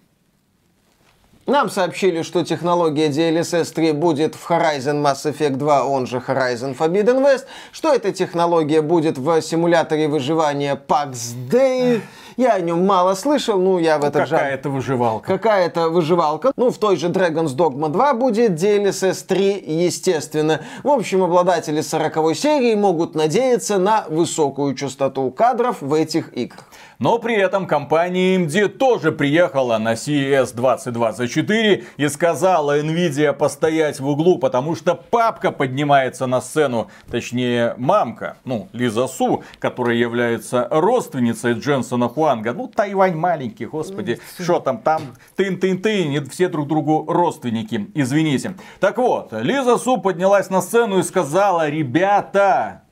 Нам 1.47 1.69
сообщили, 1.69 2.23
что 2.23 2.43
технология 2.43 3.10
DLSS 3.10 3.73
3 3.73 3.91
будет 3.91 4.36
в 4.36 4.49
Horizon 4.49 5.03
Mass 5.03 5.31
Effect 5.31 5.58
2, 5.58 5.84
он 5.84 6.08
же 6.08 6.17
Horizon 6.17 6.75
Forbidden 6.75 7.21
West, 7.21 7.45
что 7.71 7.93
эта 7.93 8.12
технология 8.12 8.81
будет 8.81 9.17
в 9.17 9.41
симуляторе 9.41 10.08
выживания 10.08 10.75
PAX 10.75 11.36
Day. 11.51 12.01
Я 12.38 12.54
о 12.54 12.60
нем 12.60 12.86
мало 12.86 13.15
слышал, 13.15 13.58
ну 13.60 13.80
я 13.80 13.98
в 13.98 14.02
ну, 14.02 14.08
этот. 14.08 14.30
Какая-то 14.30 14.69
выживалка. 14.69 15.26
Какая-то 15.26 15.89
выживалка. 15.89 16.52
Ну, 16.58 16.69
в 16.69 16.78
той 16.78 16.98
же 16.98 17.08
Dragon's 17.08 17.56
Dogma 17.56 17.89
2 17.89 18.13
будет 18.13 18.52
DLSS 18.52 19.26
3, 19.26 19.63
естественно. 19.65 20.62
В 20.84 20.89
общем, 20.89 21.24
обладатели 21.24 21.80
40 21.80 22.36
серии 22.36 22.76
могут 22.76 23.15
надеяться 23.15 23.78
на 23.78 24.06
высокую 24.10 24.76
частоту 24.76 25.32
кадров 25.32 25.82
в 25.82 25.93
этих 25.93 26.36
играх. 26.38 26.65
Но 26.99 27.19
при 27.19 27.36
этом 27.36 27.67
компания 27.67 28.38
AMD 28.38 28.69
тоже 28.69 29.12
приехала 29.12 29.77
на 29.77 29.93
CES 29.93 30.55
2024 30.55 31.84
и 31.97 32.08
сказала 32.08 32.79
Nvidia 32.79 33.34
постоять 33.34 33.99
в 33.99 34.08
углу, 34.08 34.38
потому 34.38 34.75
что 34.75 34.95
папка 34.95 35.51
поднимается 35.51 36.25
на 36.25 36.41
сцену, 36.41 36.89
точнее 37.10 37.75
мамка, 37.77 38.38
ну, 38.45 38.69
Лиза 38.71 39.08
Су, 39.08 39.43
которая 39.60 39.95
является 39.95 40.67
родственницей 40.71 41.53
Дженсона 41.53 42.08
Хуанга. 42.08 42.53
Ну, 42.53 42.67
Тайвань 42.67 43.15
маленький, 43.15 43.65
господи, 43.65 44.19
что 44.39 44.60
там, 44.60 44.77
там 44.79 45.01
тын-тын-тын, 45.36 46.29
все 46.29 46.47
друг 46.47 46.67
другу 46.67 47.05
родственники, 47.08 47.89
извините. 47.93 48.55
Так 48.79 48.97
вот, 48.97 49.34
Лиза 49.34 49.77
Су 49.77 49.97
поднялась 49.97 50.49
на 50.49 50.62
сцену 50.62 50.99
и 50.99 51.03
сказала, 51.03 51.69
ребята, 51.69 52.85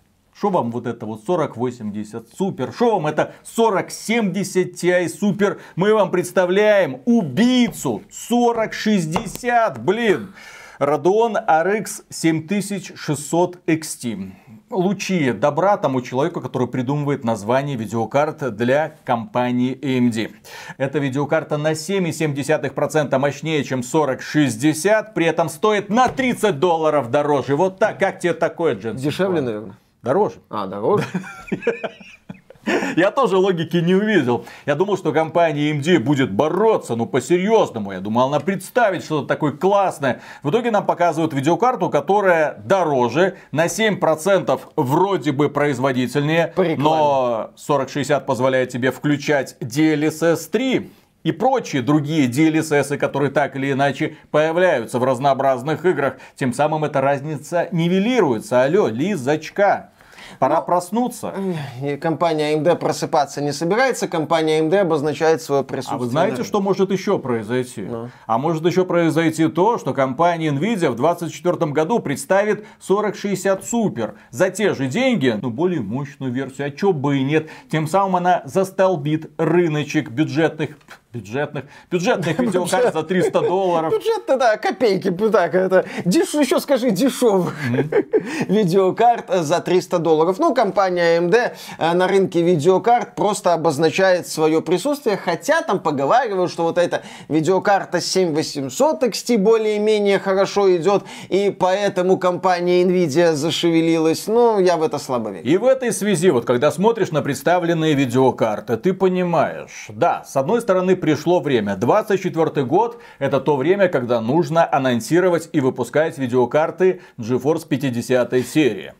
что 0.43 0.49
вам 0.49 0.71
вот 0.71 0.87
это 0.87 1.05
вот 1.05 1.25
4080 1.25 2.27
супер? 2.37 2.73
Что 2.73 2.95
вам 2.95 3.07
это 3.07 3.31
4070 3.45 4.73
Ti 4.73 5.07
супер? 5.07 5.61
Мы 5.77 5.93
вам 5.93 6.11
представляем 6.11 6.99
убийцу 7.05 8.01
4060, 8.11 9.81
блин. 9.81 10.33
Radeon 10.79 11.37
RX 11.47 12.03
7600 12.09 13.59
XT. 13.65 14.31
Лучи 14.69 15.31
добра 15.31 15.77
тому 15.77 16.01
человеку, 16.01 16.41
который 16.41 16.67
придумывает 16.67 17.23
название 17.23 17.77
видеокарт 17.77 18.53
для 18.53 18.97
компании 19.05 19.79
AMD. 19.81 20.33
Эта 20.77 20.99
видеокарта 20.99 21.55
на 21.55 21.71
7,7% 21.71 23.17
мощнее, 23.17 23.63
чем 23.63 23.81
4060, 23.81 25.13
при 25.13 25.25
этом 25.25 25.47
стоит 25.47 25.87
на 25.87 26.09
30 26.09 26.59
долларов 26.59 27.09
дороже. 27.09 27.55
Вот 27.55 27.79
так, 27.79 27.97
как 27.97 28.19
тебе 28.19 28.33
такое, 28.33 28.75
Джен? 28.75 28.97
Дешевле, 28.97 29.39
наверное. 29.39 29.77
Дороже. 30.03 30.35
А, 30.49 30.67
дороже? 30.67 31.05
Я 32.95 33.11
тоже 33.11 33.37
логики 33.37 33.77
не 33.77 33.95
увидел. 33.95 34.45
Я 34.65 34.75
думал, 34.75 34.97
что 34.97 35.11
компания 35.11 35.71
AMD 35.71 35.99
будет 35.99 36.31
бороться, 36.31 36.95
ну 36.95 37.05
по-серьезному. 37.05 37.91
Я 37.91 37.99
думал, 37.99 38.27
она 38.27 38.39
представит 38.39 39.03
что-то 39.03 39.27
такое 39.27 39.51
классное. 39.51 40.21
В 40.43 40.49
итоге 40.49 40.71
нам 40.71 40.85
показывают 40.85 41.33
видеокарту, 41.33 41.89
которая 41.89 42.57
дороже, 42.65 43.35
на 43.51 43.65
7% 43.65 44.59
вроде 44.75 45.31
бы 45.31 45.49
производительнее, 45.49 46.53
но 46.77 47.51
4060 47.57 48.25
позволяет 48.25 48.69
тебе 48.69 48.91
включать 48.91 49.57
DLSS 49.59 50.49
3 50.49 50.91
и 51.23 51.31
прочие 51.31 51.81
другие 51.81 52.29
DLSS, 52.29 52.97
которые 52.97 53.31
так 53.31 53.55
или 53.55 53.71
иначе 53.71 54.17
появляются 54.31 54.99
в 54.99 55.03
разнообразных 55.03 55.85
играх. 55.85 56.17
Тем 56.35 56.53
самым 56.53 56.83
эта 56.83 57.01
разница 57.01 57.69
нивелируется. 57.71 58.63
Алло, 58.63 58.87
Лизочка. 58.87 59.92
Пора 60.39 60.59
ну, 60.59 60.65
проснуться. 60.65 61.33
И 61.81 61.97
компания 61.97 62.55
AMD 62.55 62.75
просыпаться 62.75 63.41
не 63.41 63.51
собирается. 63.51 64.07
Компания 64.07 64.59
AMD 64.61 64.75
обозначает 64.79 65.41
свое 65.41 65.63
присутствие. 65.63 65.97
А 65.97 65.99
вы 65.99 66.05
знаете, 66.07 66.43
что 66.43 66.61
может 66.61 66.91
еще 66.91 67.19
произойти? 67.19 67.81
Ну. 67.81 68.09
А 68.25 68.37
может 68.37 68.65
еще 68.65 68.85
произойти 68.85 69.47
то, 69.47 69.77
что 69.77 69.93
компания 69.93 70.49
Nvidia 70.49 70.89
в 70.89 70.95
2024 70.95 71.71
году 71.71 71.99
представит 71.99 72.65
4060 72.85 73.63
Super 73.63 74.15
за 74.31 74.49
те 74.49 74.73
же 74.73 74.87
деньги, 74.87 75.37
но 75.41 75.49
более 75.49 75.81
мощную 75.81 76.31
версию. 76.31 76.67
А 76.67 76.71
чё 76.71 76.93
бы 76.93 77.17
и 77.17 77.23
нет. 77.23 77.49
Тем 77.71 77.87
самым 77.87 78.17
она 78.17 78.41
застолбит 78.45 79.31
рыночек 79.37 80.09
бюджетных 80.09 80.77
бюджетных, 81.13 81.65
бюджетных 81.91 82.39
видеокарт 82.39 82.93
за 82.93 83.03
300 83.03 83.41
долларов. 83.41 83.93
Бюджетно, 83.93 84.37
да, 84.37 84.57
копейки, 84.57 85.11
так, 85.11 85.53
это, 85.53 85.85
деш, 86.05 86.33
еще 86.33 86.59
скажи, 86.59 86.89
дешевых 86.89 87.53
видеокарт 88.47 89.25
за 89.43 89.59
300 89.59 89.99
долларов. 89.99 90.39
Ну, 90.39 90.55
компания 90.55 91.19
AMD 91.19 91.51
э, 91.77 91.93
на 91.93 92.07
рынке 92.07 92.41
видеокарт 92.41 93.13
просто 93.15 93.53
обозначает 93.53 94.27
свое 94.27 94.61
присутствие, 94.61 95.17
хотя 95.17 95.61
там 95.61 95.79
поговаривают, 95.79 96.51
что 96.51 96.63
вот 96.63 96.79
эта 96.79 97.03
видеокарта 97.29 98.01
7800 98.01 99.03
XT 99.03 99.37
более-менее 99.37 100.17
хорошо 100.17 100.75
идет, 100.75 101.03
и 101.29 101.55
поэтому 101.57 102.17
компания 102.17 102.83
Nvidia 102.83 103.33
зашевелилась. 103.33 104.25
Ну, 104.25 104.59
я 104.59 104.77
в 104.77 104.83
это 104.83 104.97
слабо 104.97 105.29
верю. 105.29 105.47
И 105.47 105.57
в 105.57 105.65
этой 105.65 105.91
связи, 105.91 106.31
вот 106.31 106.45
когда 106.45 106.71
смотришь 106.71 107.11
на 107.11 107.21
представленные 107.21 107.93
видеокарты, 107.93 108.77
ты 108.77 108.93
понимаешь, 108.93 109.85
да, 109.89 110.23
с 110.27 110.35
одной 110.35 110.61
стороны, 110.61 110.95
пришло 111.03 111.41
время. 111.41 111.75
24 111.75 112.65
год 112.65 113.01
это 113.19 113.41
то 113.41 113.57
время, 113.57 113.89
когда 113.89 114.21
нужно 114.21 114.65
анонсировать 114.71 115.49
и 115.51 115.59
выпускать 115.59 116.17
видеокарты 116.17 117.01
GeForce 117.17 117.67
50 117.67 118.33
серии. 118.47 118.93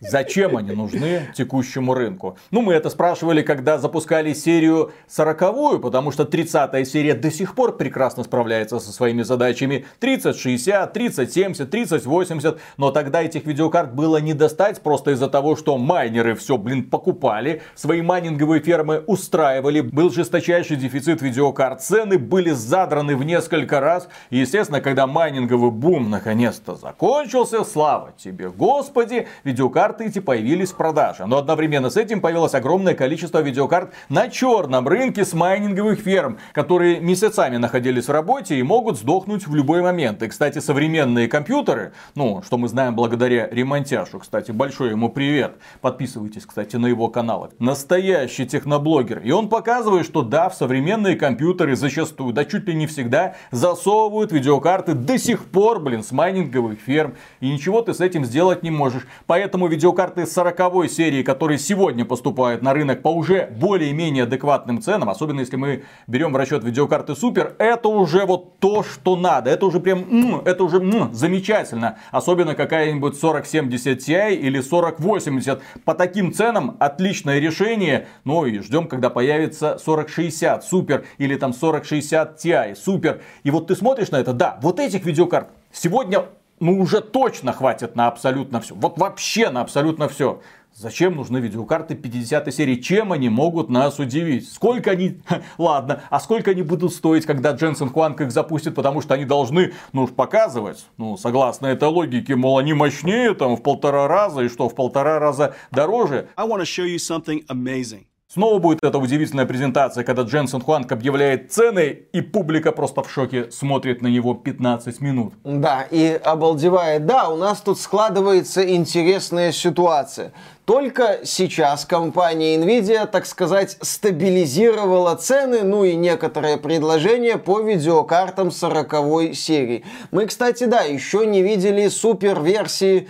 Зачем 0.00 0.56
они 0.56 0.70
нужны 0.72 1.28
текущему 1.34 1.92
рынку? 1.92 2.36
Ну, 2.52 2.62
мы 2.62 2.74
это 2.74 2.88
спрашивали, 2.88 3.42
когда 3.42 3.78
запускали 3.78 4.32
серию 4.32 4.92
40 5.08 5.80
потому 5.82 6.12
что 6.12 6.24
30 6.24 6.88
серия 6.88 7.14
до 7.14 7.32
сих 7.32 7.56
пор 7.56 7.76
прекрасно 7.76 8.22
справляется 8.22 8.78
со 8.78 8.92
своими 8.92 9.22
задачами. 9.22 9.86
30, 9.98 10.38
60, 10.38 10.92
30, 10.92 11.32
70, 11.32 11.70
30, 11.70 12.06
80. 12.06 12.60
Но 12.76 12.92
тогда 12.92 13.22
этих 13.22 13.44
видеокарт 13.44 13.92
было 13.92 14.18
не 14.18 14.34
достать 14.34 14.80
просто 14.82 15.12
из-за 15.12 15.28
того, 15.28 15.56
что 15.56 15.76
майнеры 15.78 16.36
все, 16.36 16.56
блин, 16.56 16.88
покупали. 16.88 17.62
Свои 17.74 18.00
майнинговые 18.00 18.62
фермы 18.62 19.02
устраивали. 19.06 19.80
Был 19.80 20.10
жесточайший 20.10 20.76
дефицит 20.76 21.22
видеокарт. 21.22 21.82
Цены 21.82 22.18
были 22.18 22.50
задраны 22.50 23.16
в 23.16 23.24
несколько 23.24 23.80
раз. 23.80 24.08
И, 24.30 24.38
естественно, 24.38 24.80
когда 24.80 25.08
майнинговый 25.08 25.72
бум 25.72 26.08
наконец-то 26.08 26.76
закончился, 26.76 27.64
слава 27.64 28.12
тебе, 28.16 28.48
Господи, 28.48 29.26
видеокарты 29.42 29.87
карты 29.88 30.04
эти 30.04 30.18
появились 30.18 30.72
в 30.72 30.76
продаже. 30.76 31.24
Но 31.24 31.38
одновременно 31.38 31.88
с 31.88 31.96
этим 31.96 32.20
появилось 32.20 32.52
огромное 32.52 32.92
количество 32.92 33.40
видеокарт 33.40 33.94
на 34.10 34.28
черном 34.28 34.86
рынке 34.86 35.24
с 35.24 35.32
майнинговых 35.32 36.00
ферм, 36.00 36.36
которые 36.52 37.00
месяцами 37.00 37.56
находились 37.56 38.06
в 38.06 38.10
работе 38.10 38.56
и 38.56 38.62
могут 38.62 38.98
сдохнуть 38.98 39.46
в 39.46 39.54
любой 39.54 39.80
момент. 39.80 40.22
И, 40.22 40.28
кстати, 40.28 40.58
современные 40.58 41.26
компьютеры, 41.26 41.92
ну, 42.14 42.42
что 42.44 42.58
мы 42.58 42.68
знаем 42.68 42.94
благодаря 42.96 43.48
ремонтяшу, 43.50 44.18
кстати, 44.18 44.50
большой 44.50 44.90
ему 44.90 45.08
привет. 45.08 45.56
Подписывайтесь, 45.80 46.44
кстати, 46.44 46.76
на 46.76 46.88
его 46.88 47.08
канал. 47.08 47.48
Настоящий 47.58 48.44
техноблогер. 48.44 49.20
И 49.20 49.30
он 49.30 49.48
показывает, 49.48 50.04
что 50.04 50.20
да, 50.20 50.50
в 50.50 50.54
современные 50.54 51.16
компьютеры 51.16 51.76
зачастую, 51.76 52.34
да 52.34 52.44
чуть 52.44 52.68
ли 52.68 52.74
не 52.74 52.86
всегда, 52.86 53.36
засовывают 53.52 54.32
видеокарты 54.32 54.92
до 54.92 55.16
сих 55.16 55.46
пор, 55.46 55.80
блин, 55.80 56.02
с 56.02 56.12
майнинговых 56.12 56.78
ферм. 56.78 57.14
И 57.40 57.48
ничего 57.50 57.80
ты 57.80 57.94
с 57.94 58.02
этим 58.02 58.26
сделать 58.26 58.62
не 58.62 58.70
можешь. 58.70 59.06
Поэтому 59.26 59.66
видеокарты 59.78 60.26
40 60.26 60.90
серии, 60.90 61.22
которые 61.22 61.56
сегодня 61.56 62.04
поступают 62.04 62.62
на 62.62 62.74
рынок 62.74 63.00
по 63.00 63.10
уже 63.10 63.46
более-менее 63.46 64.24
адекватным 64.24 64.82
ценам, 64.82 65.08
особенно 65.08 65.38
если 65.38 65.54
мы 65.54 65.84
берем 66.08 66.32
в 66.32 66.36
расчет 66.36 66.64
видеокарты 66.64 67.14
Супер, 67.14 67.54
это 67.58 67.88
уже 67.88 68.26
вот 68.26 68.58
то, 68.58 68.82
что 68.82 69.14
надо. 69.14 69.50
Это 69.50 69.66
уже 69.66 69.78
прям, 69.78 70.42
это 70.44 70.64
уже 70.64 70.80
замечательно. 71.12 71.98
Особенно 72.10 72.56
какая-нибудь 72.56 73.20
4070 73.20 74.00
Ti 74.00 74.34
или 74.34 74.60
4080. 74.60 75.62
По 75.84 75.94
таким 75.94 76.32
ценам 76.32 76.76
отличное 76.80 77.38
решение. 77.38 78.08
Ну 78.24 78.46
и 78.46 78.58
ждем, 78.58 78.88
когда 78.88 79.10
появится 79.10 79.78
4060 79.78 80.64
Супер 80.64 81.04
или 81.18 81.36
там 81.36 81.52
4060 81.52 82.44
Ti 82.44 82.74
Супер. 82.74 83.20
И 83.44 83.52
вот 83.52 83.68
ты 83.68 83.76
смотришь 83.76 84.10
на 84.10 84.16
это, 84.16 84.32
да, 84.32 84.58
вот 84.60 84.80
этих 84.80 85.04
видеокарт 85.04 85.50
сегодня 85.70 86.24
ну 86.60 86.80
уже 86.80 87.00
точно 87.00 87.52
хватит 87.52 87.96
на 87.96 88.08
абсолютно 88.08 88.60
все. 88.60 88.74
Вот 88.74 88.98
вообще 88.98 89.50
на 89.50 89.60
абсолютно 89.60 90.08
все. 90.08 90.40
Зачем 90.74 91.16
нужны 91.16 91.38
видеокарты 91.38 91.96
50 91.96 92.54
серии? 92.54 92.76
Чем 92.76 93.12
они 93.12 93.28
могут 93.28 93.68
нас 93.68 93.98
удивить? 93.98 94.48
Сколько 94.48 94.92
они... 94.92 95.20
Ладно, 95.58 96.02
а 96.08 96.20
сколько 96.20 96.52
они 96.52 96.62
будут 96.62 96.92
стоить, 96.92 97.26
когда 97.26 97.50
Дженсен 97.50 97.88
Хуанг 97.88 98.20
их 98.20 98.30
запустит? 98.30 98.76
Потому 98.76 99.00
что 99.00 99.14
они 99.14 99.24
должны, 99.24 99.72
ну, 99.92 100.06
показывать, 100.06 100.86
ну, 100.96 101.16
согласно 101.16 101.66
этой 101.66 101.88
логике, 101.88 102.36
мол, 102.36 102.58
они 102.58 102.74
мощнее 102.74 103.34
там 103.34 103.56
в 103.56 103.62
полтора 103.62 104.06
раза, 104.06 104.42
и 104.42 104.48
что, 104.48 104.68
в 104.68 104.74
полтора 104.76 105.18
раза 105.18 105.56
дороже. 105.72 106.28
I 106.36 106.46
want 106.46 106.60
to 106.60 106.64
show 106.64 106.86
you 106.86 106.98
something 106.98 107.44
amazing. 107.48 108.04
Снова 108.30 108.58
будет 108.58 108.80
эта 108.82 108.98
удивительная 108.98 109.46
презентация, 109.46 110.04
когда 110.04 110.20
Дженсен 110.20 110.60
Хуанг 110.60 110.92
объявляет 110.92 111.50
цены, 111.50 112.00
и 112.12 112.20
публика 112.20 112.72
просто 112.72 113.02
в 113.02 113.10
шоке 113.10 113.50
смотрит 113.50 114.02
на 114.02 114.08
него 114.08 114.34
15 114.34 115.00
минут. 115.00 115.32
Да, 115.44 115.86
и 115.90 116.20
обалдевает. 116.22 117.06
Да, 117.06 117.30
у 117.30 117.36
нас 117.36 117.62
тут 117.62 117.80
складывается 117.80 118.68
интересная 118.68 119.50
ситуация. 119.50 120.34
Только 120.66 121.20
сейчас 121.24 121.86
компания 121.86 122.58
Nvidia, 122.58 123.06
так 123.06 123.24
сказать, 123.24 123.78
стабилизировала 123.80 125.14
цены, 125.14 125.62
ну 125.62 125.84
и 125.84 125.94
некоторые 125.94 126.58
предложения 126.58 127.38
по 127.38 127.60
видеокартам 127.60 128.50
40 128.50 129.34
серии. 129.34 129.86
Мы, 130.10 130.26
кстати, 130.26 130.64
да, 130.64 130.82
еще 130.82 131.24
не 131.24 131.40
видели 131.40 131.88
супер 131.88 132.42
версии 132.42 133.08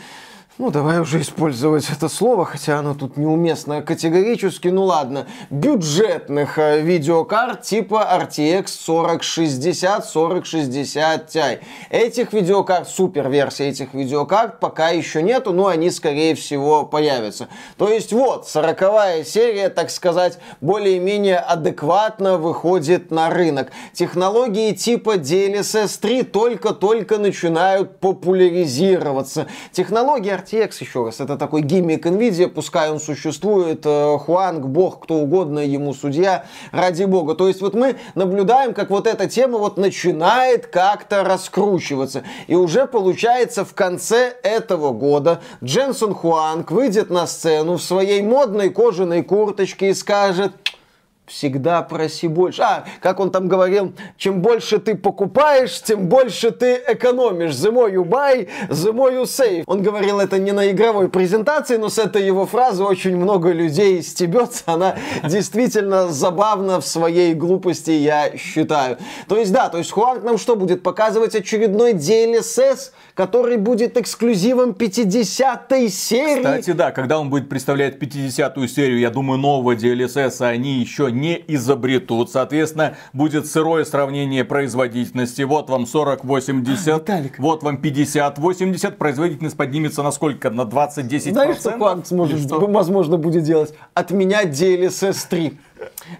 ну 0.58 0.72
давай 0.72 0.98
уже 1.00 1.20
использовать 1.20 1.88
это 1.88 2.08
слово, 2.08 2.44
хотя 2.44 2.80
оно 2.80 2.94
тут 2.94 3.16
неуместно 3.16 3.80
категорически, 3.80 4.68
ну 4.68 4.84
ладно, 4.84 5.28
бюджетных 5.50 6.58
э, 6.58 6.80
видеокарт 6.80 7.62
типа 7.62 8.08
RTX 8.20 8.66
4060, 8.84 10.12
4060 10.12 11.34
Ti. 11.34 11.58
Этих 11.90 12.32
видеокарт, 12.32 12.88
супер 12.88 13.28
версия 13.28 13.68
этих 13.68 13.94
видеокарт 13.94 14.58
пока 14.58 14.88
еще 14.88 15.22
нету, 15.22 15.52
но 15.52 15.68
они 15.68 15.90
скорее 15.90 16.34
всего 16.34 16.84
появятся. 16.84 17.48
То 17.76 17.88
есть 17.88 18.12
вот, 18.12 18.48
40 18.48 19.24
серия, 19.24 19.68
так 19.68 19.90
сказать, 19.90 20.38
более-менее 20.60 21.38
адекватно 21.38 22.36
выходит 22.36 23.12
на 23.12 23.30
рынок. 23.30 23.70
Технологии 23.92 24.72
типа 24.72 25.18
DLSS 25.18 26.00
3 26.00 26.22
только-только 26.24 27.18
начинают 27.18 28.00
популяризироваться. 28.00 29.46
Технологии 29.70 30.30
RTX, 30.48 30.76
еще 30.80 31.04
раз, 31.04 31.20
это 31.20 31.36
такой 31.36 31.62
гиммик 31.62 32.06
NVIDIA, 32.06 32.48
пускай 32.48 32.90
он 32.90 33.00
существует, 33.00 33.82
э, 33.84 34.18
Хуанг, 34.18 34.66
бог, 34.66 35.00
кто 35.00 35.16
угодно, 35.16 35.60
ему 35.60 35.94
судья, 35.94 36.46
ради 36.72 37.04
бога. 37.04 37.34
То 37.34 37.48
есть 37.48 37.60
вот 37.60 37.74
мы 37.74 37.96
наблюдаем, 38.14 38.74
как 38.74 38.90
вот 38.90 39.06
эта 39.06 39.28
тема 39.28 39.58
вот 39.58 39.76
начинает 39.76 40.66
как-то 40.66 41.24
раскручиваться. 41.24 42.22
И 42.46 42.54
уже 42.54 42.86
получается 42.86 43.64
в 43.64 43.74
конце 43.74 44.34
этого 44.42 44.92
года 44.92 45.40
Дженсон 45.62 46.14
Хуанг 46.14 46.70
выйдет 46.70 47.10
на 47.10 47.26
сцену 47.26 47.76
в 47.76 47.82
своей 47.82 48.22
модной 48.22 48.70
кожаной 48.70 49.22
курточке 49.22 49.90
и 49.90 49.94
скажет, 49.94 50.52
всегда 51.28 51.82
проси 51.82 52.28
больше. 52.28 52.62
А, 52.62 52.84
как 53.00 53.20
он 53.20 53.30
там 53.30 53.48
говорил, 53.48 53.92
чем 54.16 54.42
больше 54.42 54.78
ты 54.78 54.94
покупаешь, 54.94 55.80
тем 55.82 56.08
больше 56.08 56.50
ты 56.50 56.80
экономишь. 56.88 57.52
More 57.68 57.92
you 57.92 58.04
buy, 58.04 58.48
more 58.68 59.12
you 59.12 59.22
save. 59.22 59.64
Он 59.66 59.82
говорил 59.82 60.20
это 60.20 60.38
не 60.38 60.52
на 60.52 60.70
игровой 60.70 61.08
презентации, 61.08 61.76
но 61.76 61.88
с 61.88 61.98
этой 61.98 62.24
его 62.24 62.46
фразы 62.46 62.82
очень 62.82 63.16
много 63.16 63.52
людей 63.52 64.02
стебется. 64.02 64.62
Она 64.66 64.96
действительно 65.24 66.08
забавна 66.08 66.80
в 66.80 66.86
своей 66.86 67.34
глупости, 67.34 67.90
я 67.90 68.36
считаю. 68.36 68.98
То 69.28 69.36
есть, 69.36 69.52
да, 69.52 69.68
то 69.68 69.78
есть 69.78 69.90
Хуанг 69.90 70.24
нам 70.24 70.38
что 70.38 70.56
будет 70.56 70.82
показывать 70.82 71.34
очередной 71.34 71.92
DLSS, 71.92 72.92
который 73.14 73.56
будет 73.56 73.96
эксклюзивом 73.96 74.70
50-й 74.70 75.88
серии. 75.88 76.42
Кстати, 76.42 76.70
да, 76.70 76.90
когда 76.90 77.18
он 77.18 77.30
будет 77.30 77.48
представлять 77.48 77.98
50-ю 77.98 78.68
серию, 78.68 78.98
я 78.98 79.10
думаю, 79.10 79.38
нового 79.38 79.74
DLSS 79.74 80.46
они 80.46 80.80
еще 80.80 81.10
не 81.20 81.42
изобретут. 81.48 82.30
Соответственно, 82.30 82.96
будет 83.12 83.46
сырое 83.46 83.84
сравнение 83.84 84.44
производительности. 84.44 85.42
Вот 85.42 85.70
вам 85.70 85.84
40-80, 85.84 87.04
а, 87.08 87.22
вот 87.38 87.62
вам 87.62 87.76
50-80. 87.76 88.96
Производительность 88.96 89.56
поднимется 89.56 90.02
на 90.02 90.12
сколько? 90.12 90.50
На 90.50 90.62
20-10%? 90.62 91.32
Знаешь, 91.32 91.56
что 91.56 91.70
Quantum 91.70 92.04
сможет, 92.04 92.50
возможно, 92.50 93.16
будет 93.18 93.44
делать? 93.44 93.74
Отменять 93.94 94.48
DLSS 94.60 95.26
3. 95.28 95.58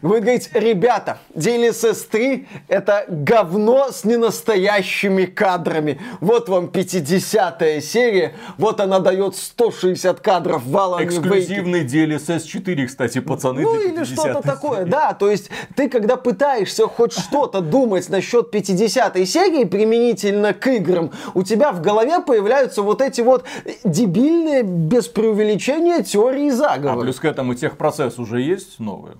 Вы 0.03 0.21
говорите, 0.21 0.51
ребята, 0.55 1.19
DLSS 1.35 2.09
3 2.11 2.49
это 2.69 3.05
говно 3.09 3.91
с 3.91 4.05
ненастоящими 4.05 5.25
кадрами. 5.25 6.01
Вот 6.21 6.49
вам 6.49 6.69
50 6.69 7.83
серия, 7.83 8.35
вот 8.59 8.81
она 8.81 9.01
дает 9.01 9.37
160 9.37 10.21
кадров 10.21 10.65
валом. 10.65 11.03
Эксклюзивный 11.05 11.85
DLSS 11.85 12.45
4, 12.47 12.87
кстати, 12.87 13.21
пацаны. 13.21 13.63
Ну 13.63 13.81
или 13.81 14.05
что-то 14.05 14.43
такое, 14.43 14.85
да. 14.85 15.15
То 15.15 15.31
есть 15.31 15.51
ты 15.75 15.89
когда 15.89 16.17
пытаешься 16.17 16.87
хоть 16.87 17.13
что-то 17.13 17.61
думать 17.61 18.09
насчет 18.09 18.51
50 18.51 19.17
серии 19.27 19.65
применительно 19.65 20.53
к 20.53 20.67
играм, 20.67 21.13
у 21.35 21.43
тебя 21.43 21.73
в 21.73 21.81
голове 21.81 22.21
появляются 22.21 22.83
вот 22.83 23.01
эти 23.01 23.21
вот 23.21 23.45
дебильные, 23.85 24.63
без 24.63 25.09
преувеличения, 25.09 26.03
теории 26.03 26.51
заговора. 26.51 27.01
А 27.01 27.03
плюс 27.05 27.19
к 27.19 27.25
этому 27.25 27.55
техпроцесс 27.55 28.19
уже 28.19 28.41
есть 28.41 28.79
новый? 28.79 29.13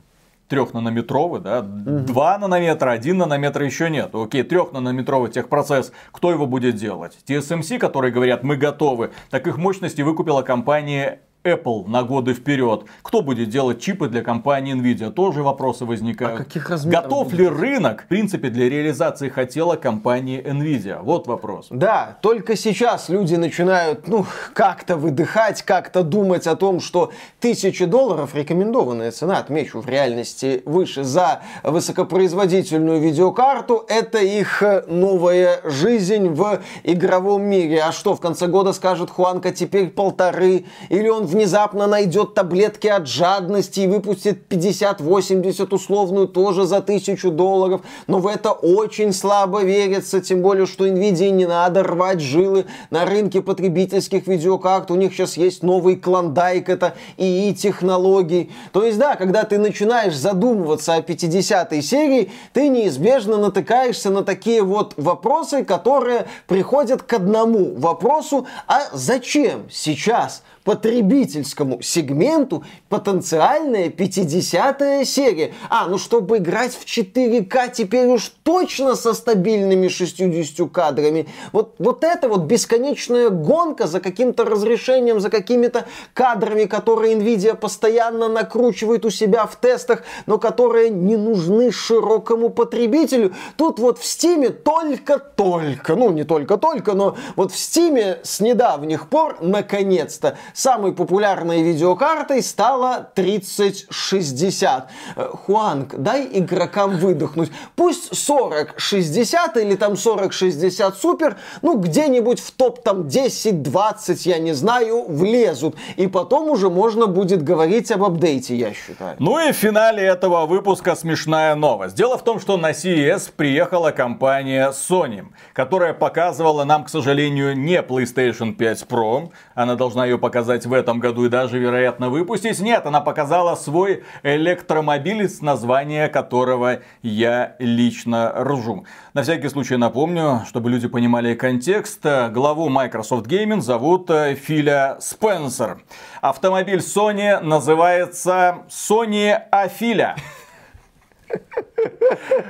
Трехнанометровый, 0.49 1.41
да, 1.41 1.61
угу. 1.61 2.01
2 2.01 2.39
нанометра, 2.39 2.91
1 2.91 3.17
нанометр 3.17 3.63
еще 3.63 3.91
нет. 3.91 4.15
Окей, 4.15 4.43
трехнанометровый 4.43 5.31
техпроцесс, 5.31 5.93
кто 6.11 6.31
его 6.31 6.47
будет 6.47 6.77
делать? 6.77 7.19
TSMC, 7.27 7.79
которые 7.79 8.13
говорят, 8.13 8.43
мы 8.43 8.57
готовы, 8.57 9.13
так 9.31 9.47
их 9.47 9.59
мощности 9.59 10.03
выкупила 10.03 10.43
компания 10.43 11.21
Apple 11.45 11.87
на 11.89 12.03
годы 12.03 12.35
вперед. 12.35 12.85
Кто 13.03 13.23
будет 13.23 13.49
делать 13.49 13.81
чипы 13.81 14.09
для 14.09 14.23
компании 14.23 14.75
Nvidia? 14.75 15.11
Тоже 15.11 15.43
вопросы 15.43 15.85
возникают. 15.85 16.41
А 16.41 16.45
каких 16.45 16.69
размеров 16.69 17.05
Готов 17.05 17.33
ли 17.33 17.47
рынок, 17.47 18.03
в 18.03 18.07
принципе, 18.07 18.49
для 18.51 18.69
реализации 18.69 19.29
хотела 19.29 19.77
компании 19.77 20.43
Nvidia? 20.43 21.01
Вот 21.03 21.27
вопрос. 21.27 21.69
Да, 21.71 22.19
только 22.23 22.57
сейчас 22.57 23.09
люди 23.09 23.37
начинают, 23.37 24.09
ну, 24.09 24.27
как-то 24.53 24.97
выдыхать, 24.97 25.63
как-то 25.63 26.03
думать 26.03 26.47
о 26.47 26.57
том, 26.57 26.81
что 26.81 27.13
тысячи 27.41 27.85
долларов 27.85 28.35
рекомендованная 28.35 29.13
цена, 29.13 29.39
отмечу, 29.39 29.81
в 29.81 29.89
реальности 29.89 30.63
выше 30.65 31.05
за 31.05 31.43
высокопроизводительную 31.63 33.01
видеокарту. 33.01 33.85
Это 33.89 34.19
их 34.19 34.63
новая 34.89 35.61
жизнь 35.65 36.29
в 36.29 36.61
игровом 36.83 37.43
мире. 37.43 37.83
А 37.83 37.93
что, 37.93 38.15
в 38.15 38.21
конце 38.21 38.49
года 38.49 38.73
скажет 38.73 39.11
Хуанка, 39.11 39.53
теперь 39.53 39.89
полторы? 39.89 40.65
Или 40.89 41.09
он 41.09 41.29
внезапно 41.39 41.87
найдет 41.87 42.35
таблетки 42.35 42.89
от 42.89 43.07
жадности 43.07 43.81
и 43.81 43.87
выпустит 43.87 44.53
50-80 44.53 45.73
условную 45.73 46.27
тоже 46.27 46.67
за 46.67 46.81
тысячу 46.81 47.31
долларов. 47.31 47.83
Но 48.09 48.19
в 48.19 48.27
это 48.27 48.51
очень 48.51 49.13
слабо 49.13 49.63
верится, 49.63 50.21
тем 50.21 50.43
более, 50.43 50.67
что 50.67 50.85
Nvidia 50.85 51.31
не 51.31 51.47
надо 51.47 51.85
рвать 51.85 52.21
жилы 52.21 52.67
на 52.91 53.05
рынке 53.05 53.41
потребительских 53.41 54.27
видеокарт. 54.27 54.91
У 54.91 54.97
них 54.97 55.13
сейчас 55.13 55.37
есть 55.37 55.63
новый 55.63 55.95
клондайк, 55.95 56.69
это 56.69 56.95
ИИ 57.17 57.55
технологий. 57.55 58.51
То 58.73 58.83
есть, 58.83 58.99
да, 58.99 59.15
когда 59.15 59.45
ты 59.45 59.59
начинаешь 59.59 60.17
задумываться 60.17 60.95
о 60.95 61.03
50 61.03 61.85
серии, 61.85 62.33
ты 62.53 62.69
неизбежно 62.69 63.37
натыкаешься 63.37 64.11
на 64.11 64.25
такие 64.25 64.65
вот 64.65 64.95
вопросы, 64.97 65.65
которые 65.65 66.27
приходят 66.49 67.03
к 67.03 67.13
одному 67.13 67.77
вопросу, 67.77 68.49
а 68.67 68.81
зачем 68.93 69.69
сейчас 69.71 70.43
потребительскому 70.69 71.81
сегменту 71.81 72.63
потенциальная 72.91 73.89
50 73.89 75.07
серия. 75.07 75.55
А, 75.71 75.87
ну 75.89 75.97
чтобы 75.97 76.37
играть 76.37 76.75
в 76.75 76.85
4К 76.85 77.73
теперь 77.73 78.07
уж 78.09 78.35
точно 78.43 78.95
со 78.95 79.15
стабильными 79.15 79.89
60 79.89 80.71
кадрами. 80.71 81.27
Вот, 81.53 81.77
вот 81.79 82.05
это 82.05 82.29
вот 82.29 82.43
бесконечная 82.43 83.31
гонка 83.31 83.87
за 83.87 84.01
каким-то 84.01 84.45
разрешением, 84.45 85.21
за 85.21 85.31
какими-то 85.31 85.87
кадрами, 86.13 86.65
которые 86.65 87.15
Nvidia 87.15 87.57
постоянно 87.57 88.29
накручивает 88.29 89.07
у 89.07 89.11
себя 89.11 89.47
в 89.47 89.57
тестах, 89.57 90.03
но 90.27 90.37
которые 90.37 90.91
не 90.91 91.17
нужны 91.17 91.73
широкому 91.73 92.51
потребителю. 92.51 93.35
Тут 93.57 93.79
вот 93.79 93.99
в 93.99 94.03
Steam 94.03 94.51
только-только, 94.51 95.97
ну 95.97 96.11
не 96.11 96.25
только-только, 96.25 96.93
но 96.93 97.17
вот 97.37 97.53
в 97.53 97.55
Steam 97.55 98.19
с 98.23 98.41
недавних 98.41 99.09
пор 99.09 99.39
наконец-то 99.41 100.37
самой 100.59 100.93
популярной 100.93 101.63
видеокартой 101.63 102.43
стала 102.43 103.11
3060. 103.15 104.89
Э, 105.15 105.29
Хуанг, 105.47 105.95
дай 105.97 106.29
игрокам 106.33 106.99
выдохнуть. 106.99 107.53
Пусть 107.77 108.11
4060 108.11 109.57
или 109.59 109.77
там 109.77 109.97
4060 109.97 110.97
супер, 110.97 111.37
ну 111.63 111.79
где-нибудь 111.79 112.41
в 112.41 112.51
топ 112.51 112.83
там 112.83 113.03
10-20, 113.03 114.17
я 114.25 114.39
не 114.39 114.53
знаю, 114.53 115.05
влезут. 115.09 115.77
И 115.97 116.09
потом 116.09 116.51
уже 116.51 116.71
можно 116.71 117.07
будет 117.07 117.45
говорить 117.45 117.93
об 117.93 118.03
апдейте, 118.03 118.57
я 118.57 118.75
считаю. 118.75 119.15
Ну 119.21 119.39
и 119.39 119.53
в 119.53 119.57
финале 119.57 120.03
этого 120.03 120.47
выпуска 120.47 120.97
смешная 120.97 121.55
новость. 121.55 121.95
Дело 121.95 122.19
в 122.19 122.25
том, 122.25 122.41
что 122.41 122.57
на 122.57 122.73
CES 122.73 123.31
приехала 123.37 123.93
компания 123.93 124.73
Sony, 124.73 125.27
которая 125.53 125.95
показывала 125.95 126.65
нам, 126.65 126.85
к 126.85 126.89
сожалению, 126.89 127.57
не 127.57 127.81
PlayStation 127.81 128.55
5 128.55 128.83
Pro. 128.89 129.31
Она 129.55 129.77
должна 129.77 130.05
ее 130.05 130.19
показать 130.19 130.38
показать 130.39 130.67
в 130.67 130.73
этом 130.73 131.01
году 131.01 131.25
и 131.25 131.29
даже, 131.29 131.59
вероятно, 131.59 132.11
выпустить. 132.11 132.61
Нет, 132.61 132.87
она 132.87 133.01
показала 133.01 133.57
свой 133.57 134.05
электромобиль, 134.23 135.29
с 135.29 135.43
названия 135.43 136.07
которого 136.07 136.79
я 137.03 137.57
лично 137.59 138.33
ржу. 138.45 138.85
На 139.15 139.25
всякий 139.25 139.49
случай 139.49 139.77
напомню, 139.77 140.43
чтобы 140.47 140.71
люди 140.71 140.87
понимали 140.87 141.35
контекст, 141.35 142.05
главу 142.31 142.69
Microsoft 142.69 143.27
Gaming 143.27 143.61
зовут 143.61 144.11
э, 144.11 144.37
Филя 144.37 144.99
Спенсер. 145.01 145.79
Автомобиль 146.21 146.79
Sony 146.79 147.41
называется 147.41 148.59
Sony 148.69 149.33
Афиля. 149.51 150.15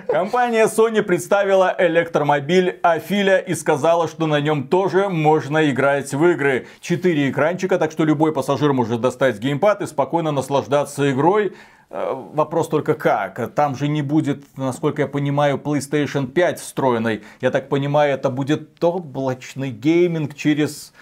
Компания 0.08 0.66
Sony 0.66 1.02
представила 1.02 1.74
электромобиль 1.78 2.78
Афиля 2.82 3.38
и 3.38 3.54
сказала, 3.54 4.08
что 4.08 4.26
на 4.26 4.40
нем 4.40 4.68
тоже 4.68 5.08
можно 5.08 5.70
играть 5.70 6.12
в 6.12 6.24
игры. 6.26 6.66
Четыре 6.80 7.30
экранчика, 7.30 7.78
так 7.78 7.90
что 7.90 8.04
любой 8.04 8.32
пассажир 8.32 8.72
может 8.72 9.00
достать 9.00 9.38
геймпад 9.38 9.82
и 9.82 9.86
спокойно 9.86 10.30
наслаждаться 10.32 11.10
игрой. 11.10 11.54
Э, 11.90 12.12
вопрос 12.32 12.68
только 12.68 12.94
как. 12.94 13.54
Там 13.54 13.74
же 13.74 13.88
не 13.88 14.02
будет, 14.02 14.44
насколько 14.56 15.02
я 15.02 15.08
понимаю, 15.08 15.58
PlayStation 15.58 16.26
5 16.26 16.60
встроенной. 16.60 17.22
Я 17.40 17.50
так 17.50 17.68
понимаю, 17.68 18.14
это 18.14 18.30
будет 18.30 18.82
облачный 18.82 19.70
гейминг 19.70 20.34
через 20.34 20.92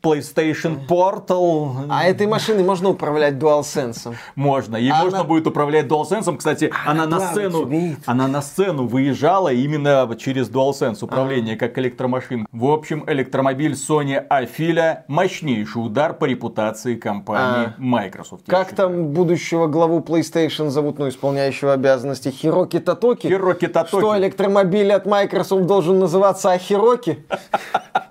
PlayStation 0.00 0.86
Portal. 0.86 1.86
А 1.88 2.04
этой 2.04 2.26
машиной 2.26 2.62
можно 2.62 2.88
управлять 2.90 3.34
DualSense. 3.34 4.14
Можно. 4.36 4.76
И 4.76 4.88
А 4.88 4.96
можно 5.02 5.18
она- 5.20 5.28
будет 5.28 5.46
управлять 5.46 5.86
DualSense. 5.86 6.36
Кстати, 6.36 6.72
она, 6.86 7.06
на 7.06 7.16
плавать 7.16 7.32
сцену, 7.34 7.58
умеет. 7.62 7.98
она 8.06 8.28
на 8.28 8.40
сцену 8.40 8.86
выезжала 8.86 9.52
именно 9.52 10.08
через 10.16 10.48
DualSense 10.50 10.98
управление, 11.04 11.56
как 11.56 11.76
электромашин. 11.78 12.46
В 12.52 12.66
общем, 12.66 13.04
электромобиль 13.08 13.72
Sony 13.72 14.16
Афиля 14.18 15.04
мощнейший 15.08 15.84
удар 15.84 16.14
по 16.14 16.26
репутации 16.26 16.94
компании 16.94 17.72
Microsoft. 17.78 18.42
я 18.46 18.52
Как 18.54 18.70
считаю. 18.70 18.88
там 18.90 19.06
будущего 19.08 19.66
главу 19.66 19.98
PlayStation 20.00 20.68
зовут, 20.70 20.98
ну, 20.98 21.08
исполняющего 21.08 21.72
обязанности 21.72 22.28
Хироки 22.28 22.78
Тотоки? 22.78 23.26
Хироки 23.26 23.66
Тотоки. 23.66 24.00
Что 24.00 24.16
электромобиль 24.16 24.92
от 24.92 25.06
Microsoft 25.06 25.66
должен 25.66 25.98
называться 25.98 26.52
Ахироки? 26.52 27.24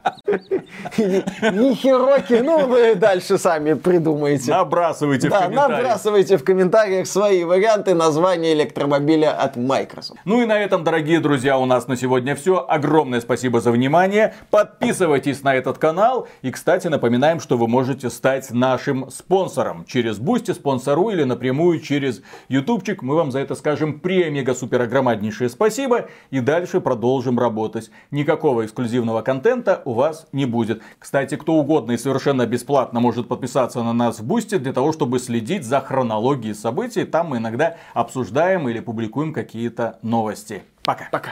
Не 0.97 1.75
Хироки, 1.75 2.41
ну 2.43 2.67
вы 2.67 2.95
дальше 2.95 3.37
сами 3.37 3.73
придумаете. 3.73 4.51
Набрасывайте 4.51 5.27
в 5.27 5.31
Да, 5.31 5.43
комментариях. 5.43 5.81
набрасывайте 5.83 6.37
в 6.37 6.43
комментариях 6.43 7.07
свои 7.07 7.43
варианты 7.43 7.93
названия 7.93 8.53
электромобиля 8.53 9.31
от 9.31 9.55
Microsoft. 9.55 10.19
Ну 10.25 10.41
и 10.41 10.45
на 10.45 10.59
этом, 10.59 10.83
дорогие 10.83 11.19
друзья, 11.19 11.57
у 11.57 11.65
нас 11.65 11.87
на 11.87 11.95
сегодня 11.95 12.35
все. 12.35 12.65
Огромное 12.67 13.21
спасибо 13.21 13.59
за 13.59 13.71
внимание. 13.71 14.33
Подписывайтесь 14.49 15.43
на 15.43 15.55
этот 15.55 15.77
канал. 15.77 16.27
И, 16.41 16.51
кстати, 16.51 16.87
напоминаем, 16.87 17.39
что 17.39 17.57
вы 17.57 17.67
можете 17.67 18.09
стать 18.09 18.51
нашим 18.51 19.09
спонсором. 19.11 19.85
Через 19.85 20.17
Boosty, 20.19 20.51
Sponsr 20.51 21.09
или 21.09 21.23
напрямую 21.23 21.79
через 21.79 22.21
Ютубчик. 22.49 23.01
Мы 23.01 23.15
вам 23.15 23.31
за 23.31 23.39
это 23.39 23.55
скажем 23.55 23.99
премега-супер 23.99 24.81
огромнейшее 24.81 25.49
спасибо. 25.49 26.07
И 26.31 26.39
дальше 26.39 26.81
продолжим 26.81 27.39
работать. 27.39 27.89
Никакого 28.11 28.65
эксклюзивного 28.65 29.21
контента 29.21 29.81
у 29.85 29.93
вас 29.97 30.27
не 30.31 30.45
будет. 30.45 30.81
Кстати, 30.97 31.35
кто 31.35 31.55
угодно 31.55 31.91
и 31.91 31.97
совершенно 31.97 32.45
бесплатно 32.45 33.01
может 33.01 33.27
подписаться 33.27 33.83
на 33.83 33.91
нас 33.91 34.19
в 34.19 34.23
Boosty 34.23 34.57
для 34.57 34.71
того, 34.71 34.93
чтобы 34.93 35.19
следить 35.19 35.65
за 35.65 35.81
хронологией 35.81 36.55
событий. 36.55 37.03
Там 37.03 37.27
мы 37.27 37.37
иногда 37.37 37.75
обсуждаем 37.93 38.69
или 38.69 38.79
публикуем 38.79 39.33
какие-то 39.33 39.99
новости. 40.01 40.63
Пока. 40.83 41.09
Пока. 41.11 41.31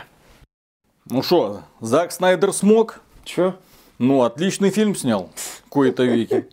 Ну 1.10 1.22
что, 1.22 1.62
Зак 1.80 2.12
Снайдер 2.12 2.52
смог? 2.52 3.00
Чё? 3.24 3.56
Ну, 3.98 4.24
отличный 4.24 4.72
фильм 4.72 4.96
снял. 4.96 5.30
Кои-то 5.70 6.04
веки. 6.04 6.46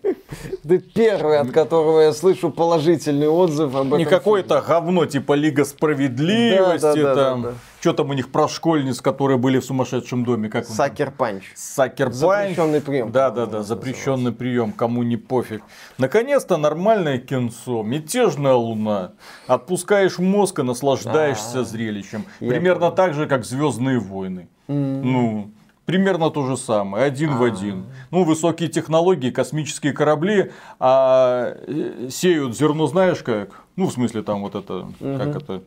Ты 0.66 0.78
первый, 0.78 1.38
от 1.38 1.50
которого 1.50 2.00
я 2.00 2.12
слышу 2.12 2.50
положительный 2.50 3.28
отзыв 3.28 3.74
об 3.74 3.88
этом 3.88 3.98
Не 3.98 4.04
какое-то 4.04 4.60
говно 4.60 5.06
типа 5.06 5.34
Лига 5.34 5.64
Справедливости. 5.64 6.80
Да, 6.82 6.94
да, 6.94 7.14
да, 7.14 7.30
там. 7.30 7.42
да. 7.42 7.52
Что 7.80 7.92
там 7.92 8.10
у 8.10 8.12
них 8.12 8.30
про 8.30 8.48
школьниц, 8.48 9.00
которые 9.00 9.38
были 9.38 9.58
в 9.58 9.64
сумасшедшем 9.64 10.24
доме? 10.24 10.48
Как? 10.48 10.66
Sucker 10.66 11.10
Punch. 11.10 11.44
Sucker 11.54 12.06
Punch. 12.10 12.16
Запрещенный 12.16 12.80
прием, 12.80 13.10
Да, 13.12 13.30
да, 13.30 13.46
да, 13.46 13.62
запрещенный 13.62 14.32
прием, 14.32 14.72
кому 14.72 15.02
не 15.02 15.16
пофиг. 15.16 15.62
Наконец-то 15.98 16.56
нормальное 16.56 17.18
кинцо, 17.18 17.82
мятежная 17.82 18.54
луна. 18.54 19.12
Отпускаешь 19.48 20.18
мозг 20.18 20.60
и 20.60 20.62
наслаждаешься 20.62 21.54
Да. 21.58 21.64
зрелищем. 21.64 22.24
Примерно 22.38 22.92
так 22.92 23.14
же, 23.14 23.26
как 23.26 23.44
Звездные 23.44 23.98
войны. 23.98 24.48
Ну, 24.68 25.50
примерно 25.84 26.30
то 26.30 26.46
же 26.46 26.56
самое, 26.56 27.04
один 27.04 27.30
А. 27.34 27.36
в 27.36 27.42
один. 27.42 27.86
Ну, 28.10 28.24
высокие 28.24 28.68
технологии, 28.68 29.30
космические 29.30 29.92
корабли, 29.92 30.52
а 30.78 31.56
э, 31.66 32.08
сеют 32.10 32.56
зерно, 32.56 32.86
знаешь 32.86 33.22
как? 33.22 33.62
Ну, 33.76 33.86
в 33.86 33.92
смысле, 33.92 34.22
там 34.22 34.42
вот 34.42 34.54
это, 34.54 34.86
как 35.00 35.36
это, 35.36 35.62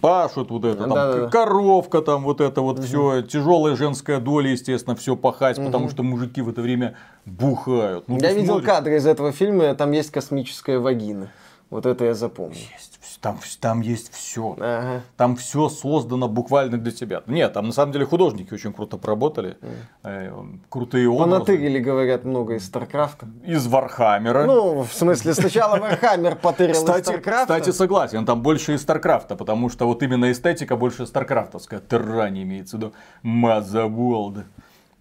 пашут 0.00 0.50
вот 0.50 0.64
это, 0.64 0.84
там, 0.84 0.90
Да-да-да. 0.90 1.28
коровка, 1.28 2.00
там 2.00 2.22
вот 2.24 2.40
это 2.40 2.62
вот 2.62 2.82
все, 2.82 3.22
тяжелая 3.22 3.76
женская 3.76 4.20
доля, 4.20 4.50
естественно, 4.50 4.96
все 4.96 5.16
пахать, 5.16 5.56
потому 5.62 5.90
что 5.90 6.02
мужики 6.02 6.40
в 6.40 6.48
это 6.48 6.62
время 6.62 6.94
бухают. 7.26 8.04
Ну, 8.08 8.18
Я 8.18 8.32
видел 8.32 8.54
смотришь, 8.54 8.66
кадры 8.66 8.96
из 8.96 9.06
этого 9.06 9.32
фильма, 9.32 9.74
там 9.74 9.92
есть 9.92 10.10
космическая 10.10 10.78
вагина. 10.78 11.28
Вот 11.72 11.86
это 11.86 12.04
я 12.04 12.12
запомнил. 12.12 12.58
есть 12.76 13.00
Там, 13.22 13.38
там 13.60 13.80
есть 13.80 14.12
все. 14.12 14.54
Ага. 14.60 15.00
Там 15.16 15.36
все 15.36 15.70
создано 15.70 16.28
буквально 16.28 16.76
для 16.76 16.92
тебя. 16.92 17.22
Нет, 17.26 17.54
там 17.54 17.68
на 17.68 17.72
самом 17.72 17.92
деле 17.92 18.04
художники 18.04 18.52
очень 18.52 18.74
круто 18.74 18.98
поработали. 18.98 19.56
Э, 20.02 20.30
крутые 20.68 21.08
образы. 21.08 21.30
Понатырили, 21.30 21.78
говорят, 21.78 22.24
много 22.24 22.56
из 22.56 22.66
Старкрафта. 22.66 23.26
Из 23.46 23.66
Вархаммера. 23.66 24.44
Ну, 24.44 24.82
в 24.82 24.92
смысле, 24.92 25.32
сначала 25.32 25.78
Вархаммер 25.78 26.36
потырил 26.36 26.74
из 26.74 26.78
Кстати, 26.80 27.04
Старкрафта. 27.04 27.54
кстати, 27.58 27.74
согласен, 27.74 28.26
там 28.26 28.42
больше 28.42 28.74
из 28.74 28.82
Старкрафта, 28.82 29.34
потому 29.34 29.70
что 29.70 29.86
вот 29.86 30.02
именно 30.02 30.30
эстетика 30.30 30.76
больше 30.76 31.06
Старкрафтовская. 31.06 31.80
Террани 31.80 32.42
имеется 32.42 32.76
в 32.76 32.80
виду. 32.80 32.92
Motherworld. 33.22 34.34
Ма- 34.34 34.44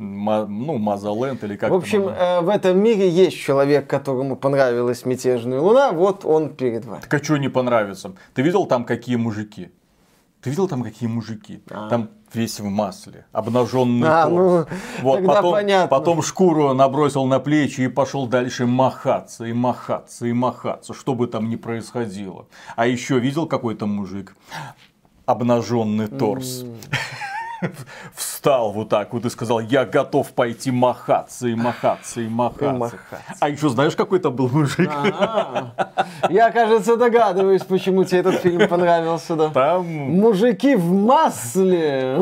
ну, 0.02 0.78
Motherland 0.78 1.44
или 1.44 1.56
как 1.56 1.70
В 1.70 1.76
общем, 1.76 2.08
э, 2.08 2.42
в 2.42 2.50
этом 2.50 2.80
мире 2.80 3.10
есть 3.10 3.38
человек, 3.38 3.88
которому 3.88 4.36
понравилась 4.36 5.06
мятежная 5.06 5.60
луна, 5.60 5.92
вот 5.92 6.26
он 6.26 6.50
перед 6.50 6.86
вами. 6.86 7.02
Так 7.02 7.14
а 7.14 7.24
что 7.24 7.38
не 7.38 7.50
понравится? 7.50 8.14
Ты 8.34 8.42
видел 8.42 8.66
там 8.66 8.84
какие 8.84 9.16
мужики? 9.16 9.70
Ты 10.42 10.50
видел 10.50 10.68
там 10.68 10.82
какие 10.82 11.08
мужики? 11.08 11.62
Там 11.68 12.10
весь 12.34 12.60
в 12.60 12.66
масле, 12.66 13.26
обнаженный 13.32 14.08
А, 14.10 14.24
торс. 14.28 14.34
ну, 14.34 15.04
вот, 15.04 15.16
тогда 15.18 15.34
потом, 15.36 15.52
понятно. 15.52 15.88
потом 15.88 16.22
шкуру 16.24 16.74
набросил 16.74 17.26
на 17.26 17.40
плечи 17.40 17.82
и 17.82 17.88
пошел 17.88 18.26
дальше 18.26 18.66
махаться 18.66 19.46
и 19.46 19.54
махаться 19.54 20.26
и 20.26 20.34
махаться, 20.34 20.94
что 20.94 21.14
бы 21.14 21.28
там 21.28 21.50
ни 21.50 21.58
происходило. 21.58 22.48
А 22.76 22.88
еще 22.88 23.20
видел 23.20 23.46
какой-то 23.46 23.86
мужик? 23.86 24.36
Обнаженный 25.26 26.08
торс. 26.08 26.66
Встал 28.16 28.72
вот 28.72 28.90
так 28.90 29.14
вот 29.14 29.26
и 29.26 29.30
сказал, 29.30 29.60
я 29.60 29.86
готов 29.86 30.32
пойти 30.32 30.72
махаться 30.72 31.48
и 31.48 31.56
махаться 31.56 32.22
и 32.22 32.28
махаться. 32.28 32.72
махаться. 32.72 33.36
А 33.40 33.50
еще 33.50 33.70
знаешь, 33.70 33.96
какой-то 33.96 34.32
был 34.32 34.50
мужик? 34.50 34.90
А, 34.94 35.74
Я, 36.30 36.52
кажется, 36.52 36.98
догадываюсь, 36.98 37.64
почему 37.64 38.04
тебе 38.04 38.20
этот 38.20 38.36
фильм 38.36 38.68
понравился, 38.68 39.36
да. 39.36 39.50
Там 39.50 39.86
Мужики 39.86 40.76
в 40.76 40.92
масле. 40.92 42.18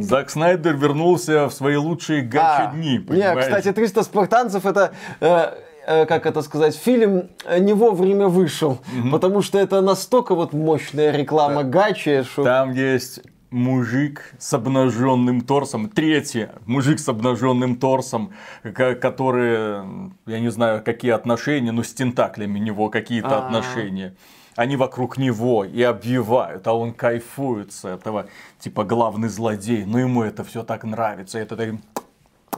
Зак 0.00 0.30
Снайдер 0.30 0.76
вернулся 0.76 1.48
в 1.48 1.52
свои 1.52 1.76
лучшие 1.76 2.22
А, 2.22 2.24
гача-дни, 2.24 2.98
Не, 2.98 2.98
понимаешь? 3.00 3.44
кстати, 3.44 3.72
300 3.72 4.02
спартанцев 4.02 4.66
это 4.66 4.92
э, 5.20 5.54
э, 5.86 6.06
как 6.06 6.26
это 6.26 6.42
сказать, 6.42 6.76
фильм 6.76 7.30
не 7.58 7.72
вовремя 7.72 8.28
вышел, 8.28 8.78
потому 9.10 9.42
что 9.42 9.58
это 9.58 9.80
настолько 9.80 10.34
вот 10.34 10.52
мощная 10.52 11.10
реклама 11.12 11.62
гачи, 11.62 12.22
что... 12.22 12.44
Там 12.44 12.72
есть 12.72 13.20
мужик 13.54 14.34
с 14.38 14.52
обнаженным 14.52 15.40
торсом. 15.40 15.88
Третий 15.88 16.48
мужик 16.66 16.98
с 16.98 17.08
обнаженным 17.08 17.76
торсом, 17.76 18.32
ко- 18.62 18.96
который, 18.96 19.84
я 20.26 20.40
не 20.40 20.50
знаю, 20.50 20.82
какие 20.82 21.12
отношения, 21.12 21.70
но 21.72 21.82
с 21.84 21.92
тентаклями 21.94 22.58
у 22.58 22.62
него 22.62 22.90
какие-то 22.90 23.38
А. 23.38 23.46
отношения. 23.46 24.14
Они 24.56 24.76
вокруг 24.76 25.18
него 25.18 25.64
и 25.64 25.82
обвивают, 25.82 26.66
а 26.66 26.74
он 26.74 26.92
кайфует 26.92 27.72
с 27.72 27.84
этого. 27.84 28.26
Типа 28.58 28.84
главный 28.84 29.28
злодей. 29.28 29.84
Но 29.84 29.98
ему 29.98 30.22
это 30.22 30.42
все 30.44 30.62
так 30.64 30.84
нравится. 30.84 31.38
Это 31.38 31.56
так- 31.56 31.74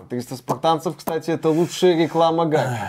300 0.08 0.36
спартанцев, 0.36 0.96
кстати, 0.96 1.30
это 1.30 1.48
лучшая 1.50 1.96
реклама 1.96 2.46
гачи, 2.46 2.80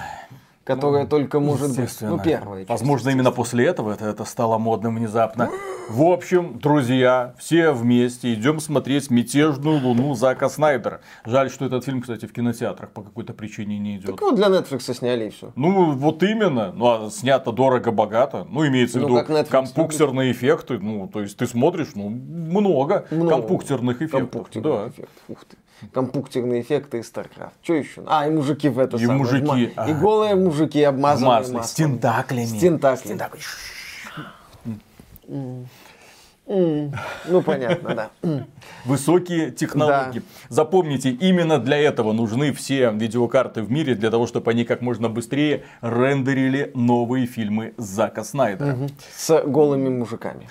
которая 0.68 1.08
только 1.08 1.40
может 1.40 1.76
быть. 1.76 1.98
Ну, 2.02 2.20
первая 2.20 2.60
часть, 2.60 2.70
Возможно, 2.70 3.10
именно 3.10 3.32
после 3.32 3.66
этого 3.66 3.94
это, 3.94 4.06
это 4.06 4.26
стало 4.26 4.58
модным 4.58 4.96
внезапно. 4.98 5.50
В 5.90 6.04
общем, 6.04 6.60
друзья, 6.60 7.34
все 7.40 7.72
вместе 7.72 8.34
идем 8.34 8.60
смотреть 8.60 9.10
«Мятежную 9.10 9.82
луну» 9.82 10.14
Зака 10.16 10.50
Снайдера. 10.50 11.00
Жаль, 11.26 11.50
что 11.50 11.66
этот 11.66 11.86
фильм, 11.86 12.02
кстати, 12.02 12.26
в 12.26 12.34
кинотеатрах 12.34 12.90
по 12.92 13.02
какой-то 13.02 13.34
причине 13.34 13.80
не 13.80 13.96
идет. 13.96 14.08
Так 14.12 14.22
вот 14.22 14.36
для 14.36 14.48
Netflix 14.48 14.94
сняли 14.94 15.28
и 15.28 15.30
все. 15.30 15.54
Ну, 15.56 15.94
вот 15.94 16.22
именно. 16.24 16.74
Ну, 16.74 16.86
а 16.88 17.10
снято 17.10 17.54
дорого-богато. 17.54 18.46
Ну, 18.50 18.68
имеется 18.68 19.00
в 19.00 19.04
Ну, 19.04 19.08
виду 19.08 19.34
Netflix 19.34 19.50
компьютерные 19.50 20.34
эффекты. 20.34 20.78
Ну, 20.78 21.08
то 21.08 21.22
есть, 21.22 21.38
ты 21.38 21.48
смотришь, 21.48 21.92
ну, 21.96 22.10
много, 22.10 23.06
компьютерных 23.10 24.02
эффектов. 24.02 24.44
Компьютерный 24.44 24.80
Да. 24.84 24.88
эффект. 24.90 25.10
Ух 25.30 25.46
ты. 25.46 25.58
Компьютерные 25.94 26.62
эффекты 26.62 27.00
из 27.00 27.12
StarCraft. 27.12 27.52
Что 27.62 27.74
еще? 27.74 28.04
А, 28.08 28.28
и 28.28 28.32
мужики 28.32 28.68
в 28.70 28.80
это 28.80 28.98
И 28.98 29.02
самое, 29.02 29.20
мужики, 29.20 29.46
ма- 29.76 29.88
И 29.88 29.94
голые 29.94 30.36
мужики 30.36 30.82
обмазанные 30.84 31.34
маслом. 31.40 31.63
с 31.63 31.74
тентаклями. 31.74 32.46
С 32.46 32.52
тентаклями. 32.60 33.20
Ну, 36.48 37.42
понятно, 37.46 37.96
да. 37.96 38.10
Высокие 38.86 39.52
технологии. 39.52 40.22
Запомните, 40.50 41.10
именно 41.12 41.60
для 41.60 41.78
этого 41.78 42.14
нужны 42.14 42.54
все 42.54 42.92
видеокарты 42.92 43.62
в 43.62 43.72
мире, 43.72 43.96
для 43.96 44.10
того, 44.10 44.28
чтобы 44.28 44.52
они 44.52 44.64
как 44.64 44.82
можно 44.82 45.10
быстрее 45.10 45.64
рендерили 45.82 46.72
новые 46.74 47.26
фильмы 47.28 47.74
Зака 47.78 48.24
Снайдера. 48.24 48.78
С 49.16 49.42
голыми 49.46 49.90
мужиками. 49.90 50.48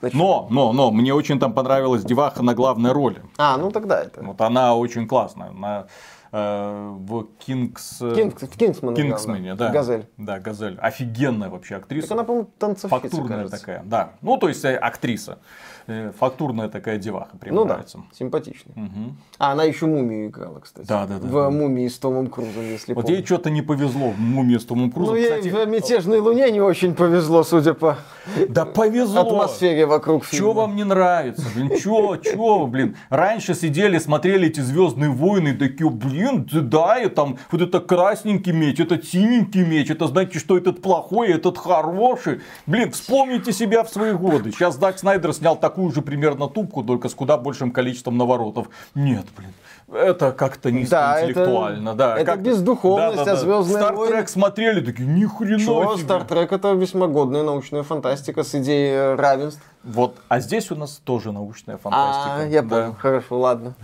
Значит- 0.00 0.18
Но, 0.18 0.48
но, 0.50 0.72
но, 0.72 0.90
мне 0.90 1.12
очень 1.14 1.38
там 1.38 1.52
понравилась 1.52 2.04
деваха 2.04 2.42
на 2.42 2.54
главной 2.54 2.92
роли. 2.92 3.20
А, 3.38 3.56
ну 3.58 3.70
тогда 3.70 4.00
это. 4.00 4.22
Вот 4.22 4.40
она 4.40 4.74
очень 4.74 5.06
классная. 5.06 5.50
Она 5.50 5.86
в 6.32 7.26
Кингс... 7.38 7.98
Кингс, 7.98 8.42
в 8.42 8.56
Кингсмане. 8.56 8.96
Кингсмене, 8.96 9.54
да. 9.54 9.70
Газель. 9.70 10.06
Да, 10.16 10.40
Газель. 10.40 10.78
Офигенная 10.80 11.50
вообще 11.50 11.76
актриса. 11.76 12.08
Так 12.08 12.16
она, 12.16 12.24
по-моему, 12.24 12.50
танцовщица, 12.58 13.02
Фактурная 13.02 13.38
кажется. 13.40 13.60
такая, 13.60 13.82
да. 13.84 14.12
Ну, 14.22 14.38
то 14.38 14.48
есть 14.48 14.64
э, 14.64 14.74
актриса. 14.74 15.38
Э, 15.86 16.12
Фактурная 16.18 16.68
такая 16.68 16.98
деваха, 16.98 17.36
прям 17.36 17.54
Ну 17.54 17.62
да, 17.64 17.74
нравится. 17.74 17.98
симпатичная. 18.16 18.74
Мгм. 18.76 19.16
А, 19.38 19.52
она 19.52 19.64
еще 19.64 19.86
мумию 19.86 20.28
играла, 20.28 20.60
кстати. 20.60 20.86
Да, 20.86 21.06
да, 21.06 21.18
да. 21.18 21.26
В 21.26 21.50
мумии 21.50 21.88
с 21.88 21.98
Томом 21.98 22.28
Крузом, 22.28 22.62
если 22.62 22.94
Вот 22.94 23.02
помнишь. 23.04 23.18
ей 23.20 23.26
что-то 23.26 23.50
не 23.50 23.62
повезло 23.62 24.10
в 24.10 24.18
мумии 24.18 24.56
с 24.58 24.64
Томом 24.64 24.90
Крузом. 24.90 25.14
Ну, 25.14 25.20
ей 25.20 25.28
Кстати, 25.30 25.48
в 25.48 25.68
«Мятежной 25.68 26.20
луне» 26.20 26.50
не 26.50 26.60
очень 26.60 26.94
повезло, 26.94 27.42
судя 27.42 27.74
по 27.74 27.96
да 28.48 28.64
повезло. 28.64 29.20
атмосфере 29.22 29.86
вокруг 29.86 30.24
фильма. 30.24 30.44
Что 30.44 30.52
вам 30.52 30.76
не 30.76 30.84
нравится? 30.84 31.44
Блин, 31.54 31.70
чё, 31.80 32.16
чё 32.16 32.58
вы, 32.60 32.66
блин? 32.66 32.96
Раньше 33.10 33.54
сидели, 33.54 33.98
смотрели 33.98 34.48
эти 34.48 34.60
Звездные 34.60 35.10
войны, 35.10 35.54
такие, 35.54 35.90
блин, 35.90 36.48
да, 36.52 36.98
и 37.02 37.08
там 37.08 37.38
вот 37.50 37.60
это 37.60 37.80
красненький 37.80 38.52
меч, 38.52 38.78
этот 38.80 39.04
синенький 39.04 39.64
меч, 39.64 39.90
это 39.90 40.06
значит, 40.06 40.40
что 40.40 40.56
этот 40.56 40.80
плохой, 40.82 41.30
этот 41.32 41.58
хороший. 41.58 42.40
Блин, 42.66 42.90
вспомните 42.92 43.52
себя 43.52 43.82
в 43.82 43.88
свои 43.90 44.12
годы. 44.12 44.52
Сейчас 44.52 44.76
Дак 44.76 44.98
Снайдер 44.98 45.32
снял 45.32 45.56
такую 45.72 45.90
же 45.92 46.02
примерно 46.02 46.48
тупку, 46.48 46.82
только 46.84 47.08
с 47.08 47.14
куда 47.14 47.36
большим 47.38 47.70
количеством 47.72 48.18
наворотов. 48.18 48.66
Нет, 48.94 49.24
блин. 49.36 49.52
Это 49.92 50.32
как-то 50.32 50.70
Да, 50.70 51.18
это- 51.18 51.26
низкоинтеллектуально, 51.26 51.94
да. 51.94 52.16
это 52.16 52.24
как- 52.24 52.42
бездуховность, 52.42 53.26
а 53.26 53.36
«Звездные 53.36 53.76
Стар 53.78 53.94
войны»- 53.94 54.12
Трек 54.12 54.28
смотрели, 54.28 54.80
такие, 54.80 55.06
ни 55.06 55.26
хрена 55.26 55.58
Чё, 55.58 55.96
себе. 55.96 56.04
Стартрек 56.04 56.52
это 56.52 56.72
весьма 56.72 57.08
годная 57.08 57.42
научная 57.42 57.82
фантастика 57.82 58.42
с 58.42 58.54
идеей 58.54 58.92
э, 58.94 59.14
равенств. 59.16 59.60
Вот, 59.84 60.16
а 60.28 60.40
здесь 60.40 60.70
у 60.70 60.76
нас 60.76 61.00
тоже 61.04 61.32
научная 61.32 61.76
фантастика. 61.76 62.36
А, 62.38 62.46
я 62.46 62.62
Да. 62.62 62.68
понял. 62.68 62.96
Хорошо, 62.98 63.38
ладно. 63.40 63.74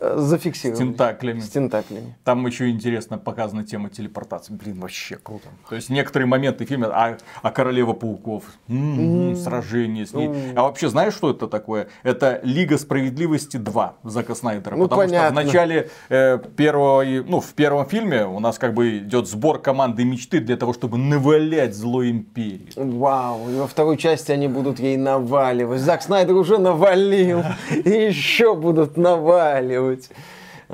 Зафиксировали. 0.00 0.76
С 0.76 0.78
тентаклями. 0.78 1.40
С 1.40 1.48
тентаклями. 1.48 2.16
Там 2.24 2.46
еще 2.46 2.70
интересно 2.70 3.18
показана 3.18 3.64
тема 3.64 3.88
телепортации. 3.90 4.52
Блин, 4.52 4.80
вообще 4.80 5.16
круто. 5.16 5.48
То 5.68 5.74
есть 5.74 5.90
некоторые 5.90 6.26
моменты 6.26 6.64
фильма, 6.64 6.88
а, 6.92 7.16
а 7.42 7.50
королева 7.50 7.92
пауков, 7.92 8.44
м-м, 8.68 9.36
сражение 9.36 10.06
с 10.06 10.12
ней. 10.14 10.30
А 10.56 10.62
вообще 10.62 10.88
знаешь, 10.88 11.14
что 11.14 11.30
это 11.30 11.48
такое? 11.48 11.88
Это 12.02 12.40
Лига 12.42 12.78
справедливости 12.78 13.56
2 13.56 13.94
Зака 14.04 14.34
Снайдера. 14.34 14.76
Ну, 14.76 14.84
Потому 14.84 15.02
что 15.02 15.10
понятно. 15.10 15.40
в 15.40 15.44
начале 15.44 15.90
э, 16.08 16.38
первого, 16.56 17.04
ну, 17.04 17.40
в 17.40 17.52
первом 17.54 17.86
фильме 17.86 18.24
у 18.26 18.40
нас 18.40 18.58
как 18.58 18.74
бы 18.74 18.98
идет 18.98 19.28
сбор 19.28 19.60
команды 19.60 20.04
мечты 20.04 20.40
для 20.40 20.56
того, 20.56 20.72
чтобы 20.72 20.98
навалять 20.98 21.74
злой 21.74 22.10
империи. 22.10 22.70
Вау, 22.76 23.50
и 23.50 23.56
во 23.56 23.66
второй 23.66 23.96
части 23.96 24.32
они 24.32 24.48
будут 24.48 24.80
ей 24.80 24.96
наваливать. 24.96 25.80
Зак 25.80 26.02
Снайдер 26.02 26.34
уже 26.34 26.58
навалил, 26.58 27.42
и 27.70 27.90
еще 27.90 28.54
будут 28.54 28.96
наваливать. 28.96 29.81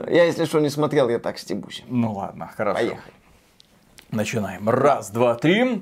Я, 0.07 0.25
если 0.25 0.45
что, 0.45 0.61
не 0.61 0.71
смотрел, 0.71 1.09
я 1.09 1.19
так 1.19 1.39
стебусь. 1.39 1.83
Ну 1.89 2.13
ладно, 2.13 2.51
хорошо. 2.57 2.79
Поехали. 2.79 3.15
Начинаем. 4.11 4.69
Раз, 4.69 5.11
два, 5.11 5.35
три. 5.35 5.77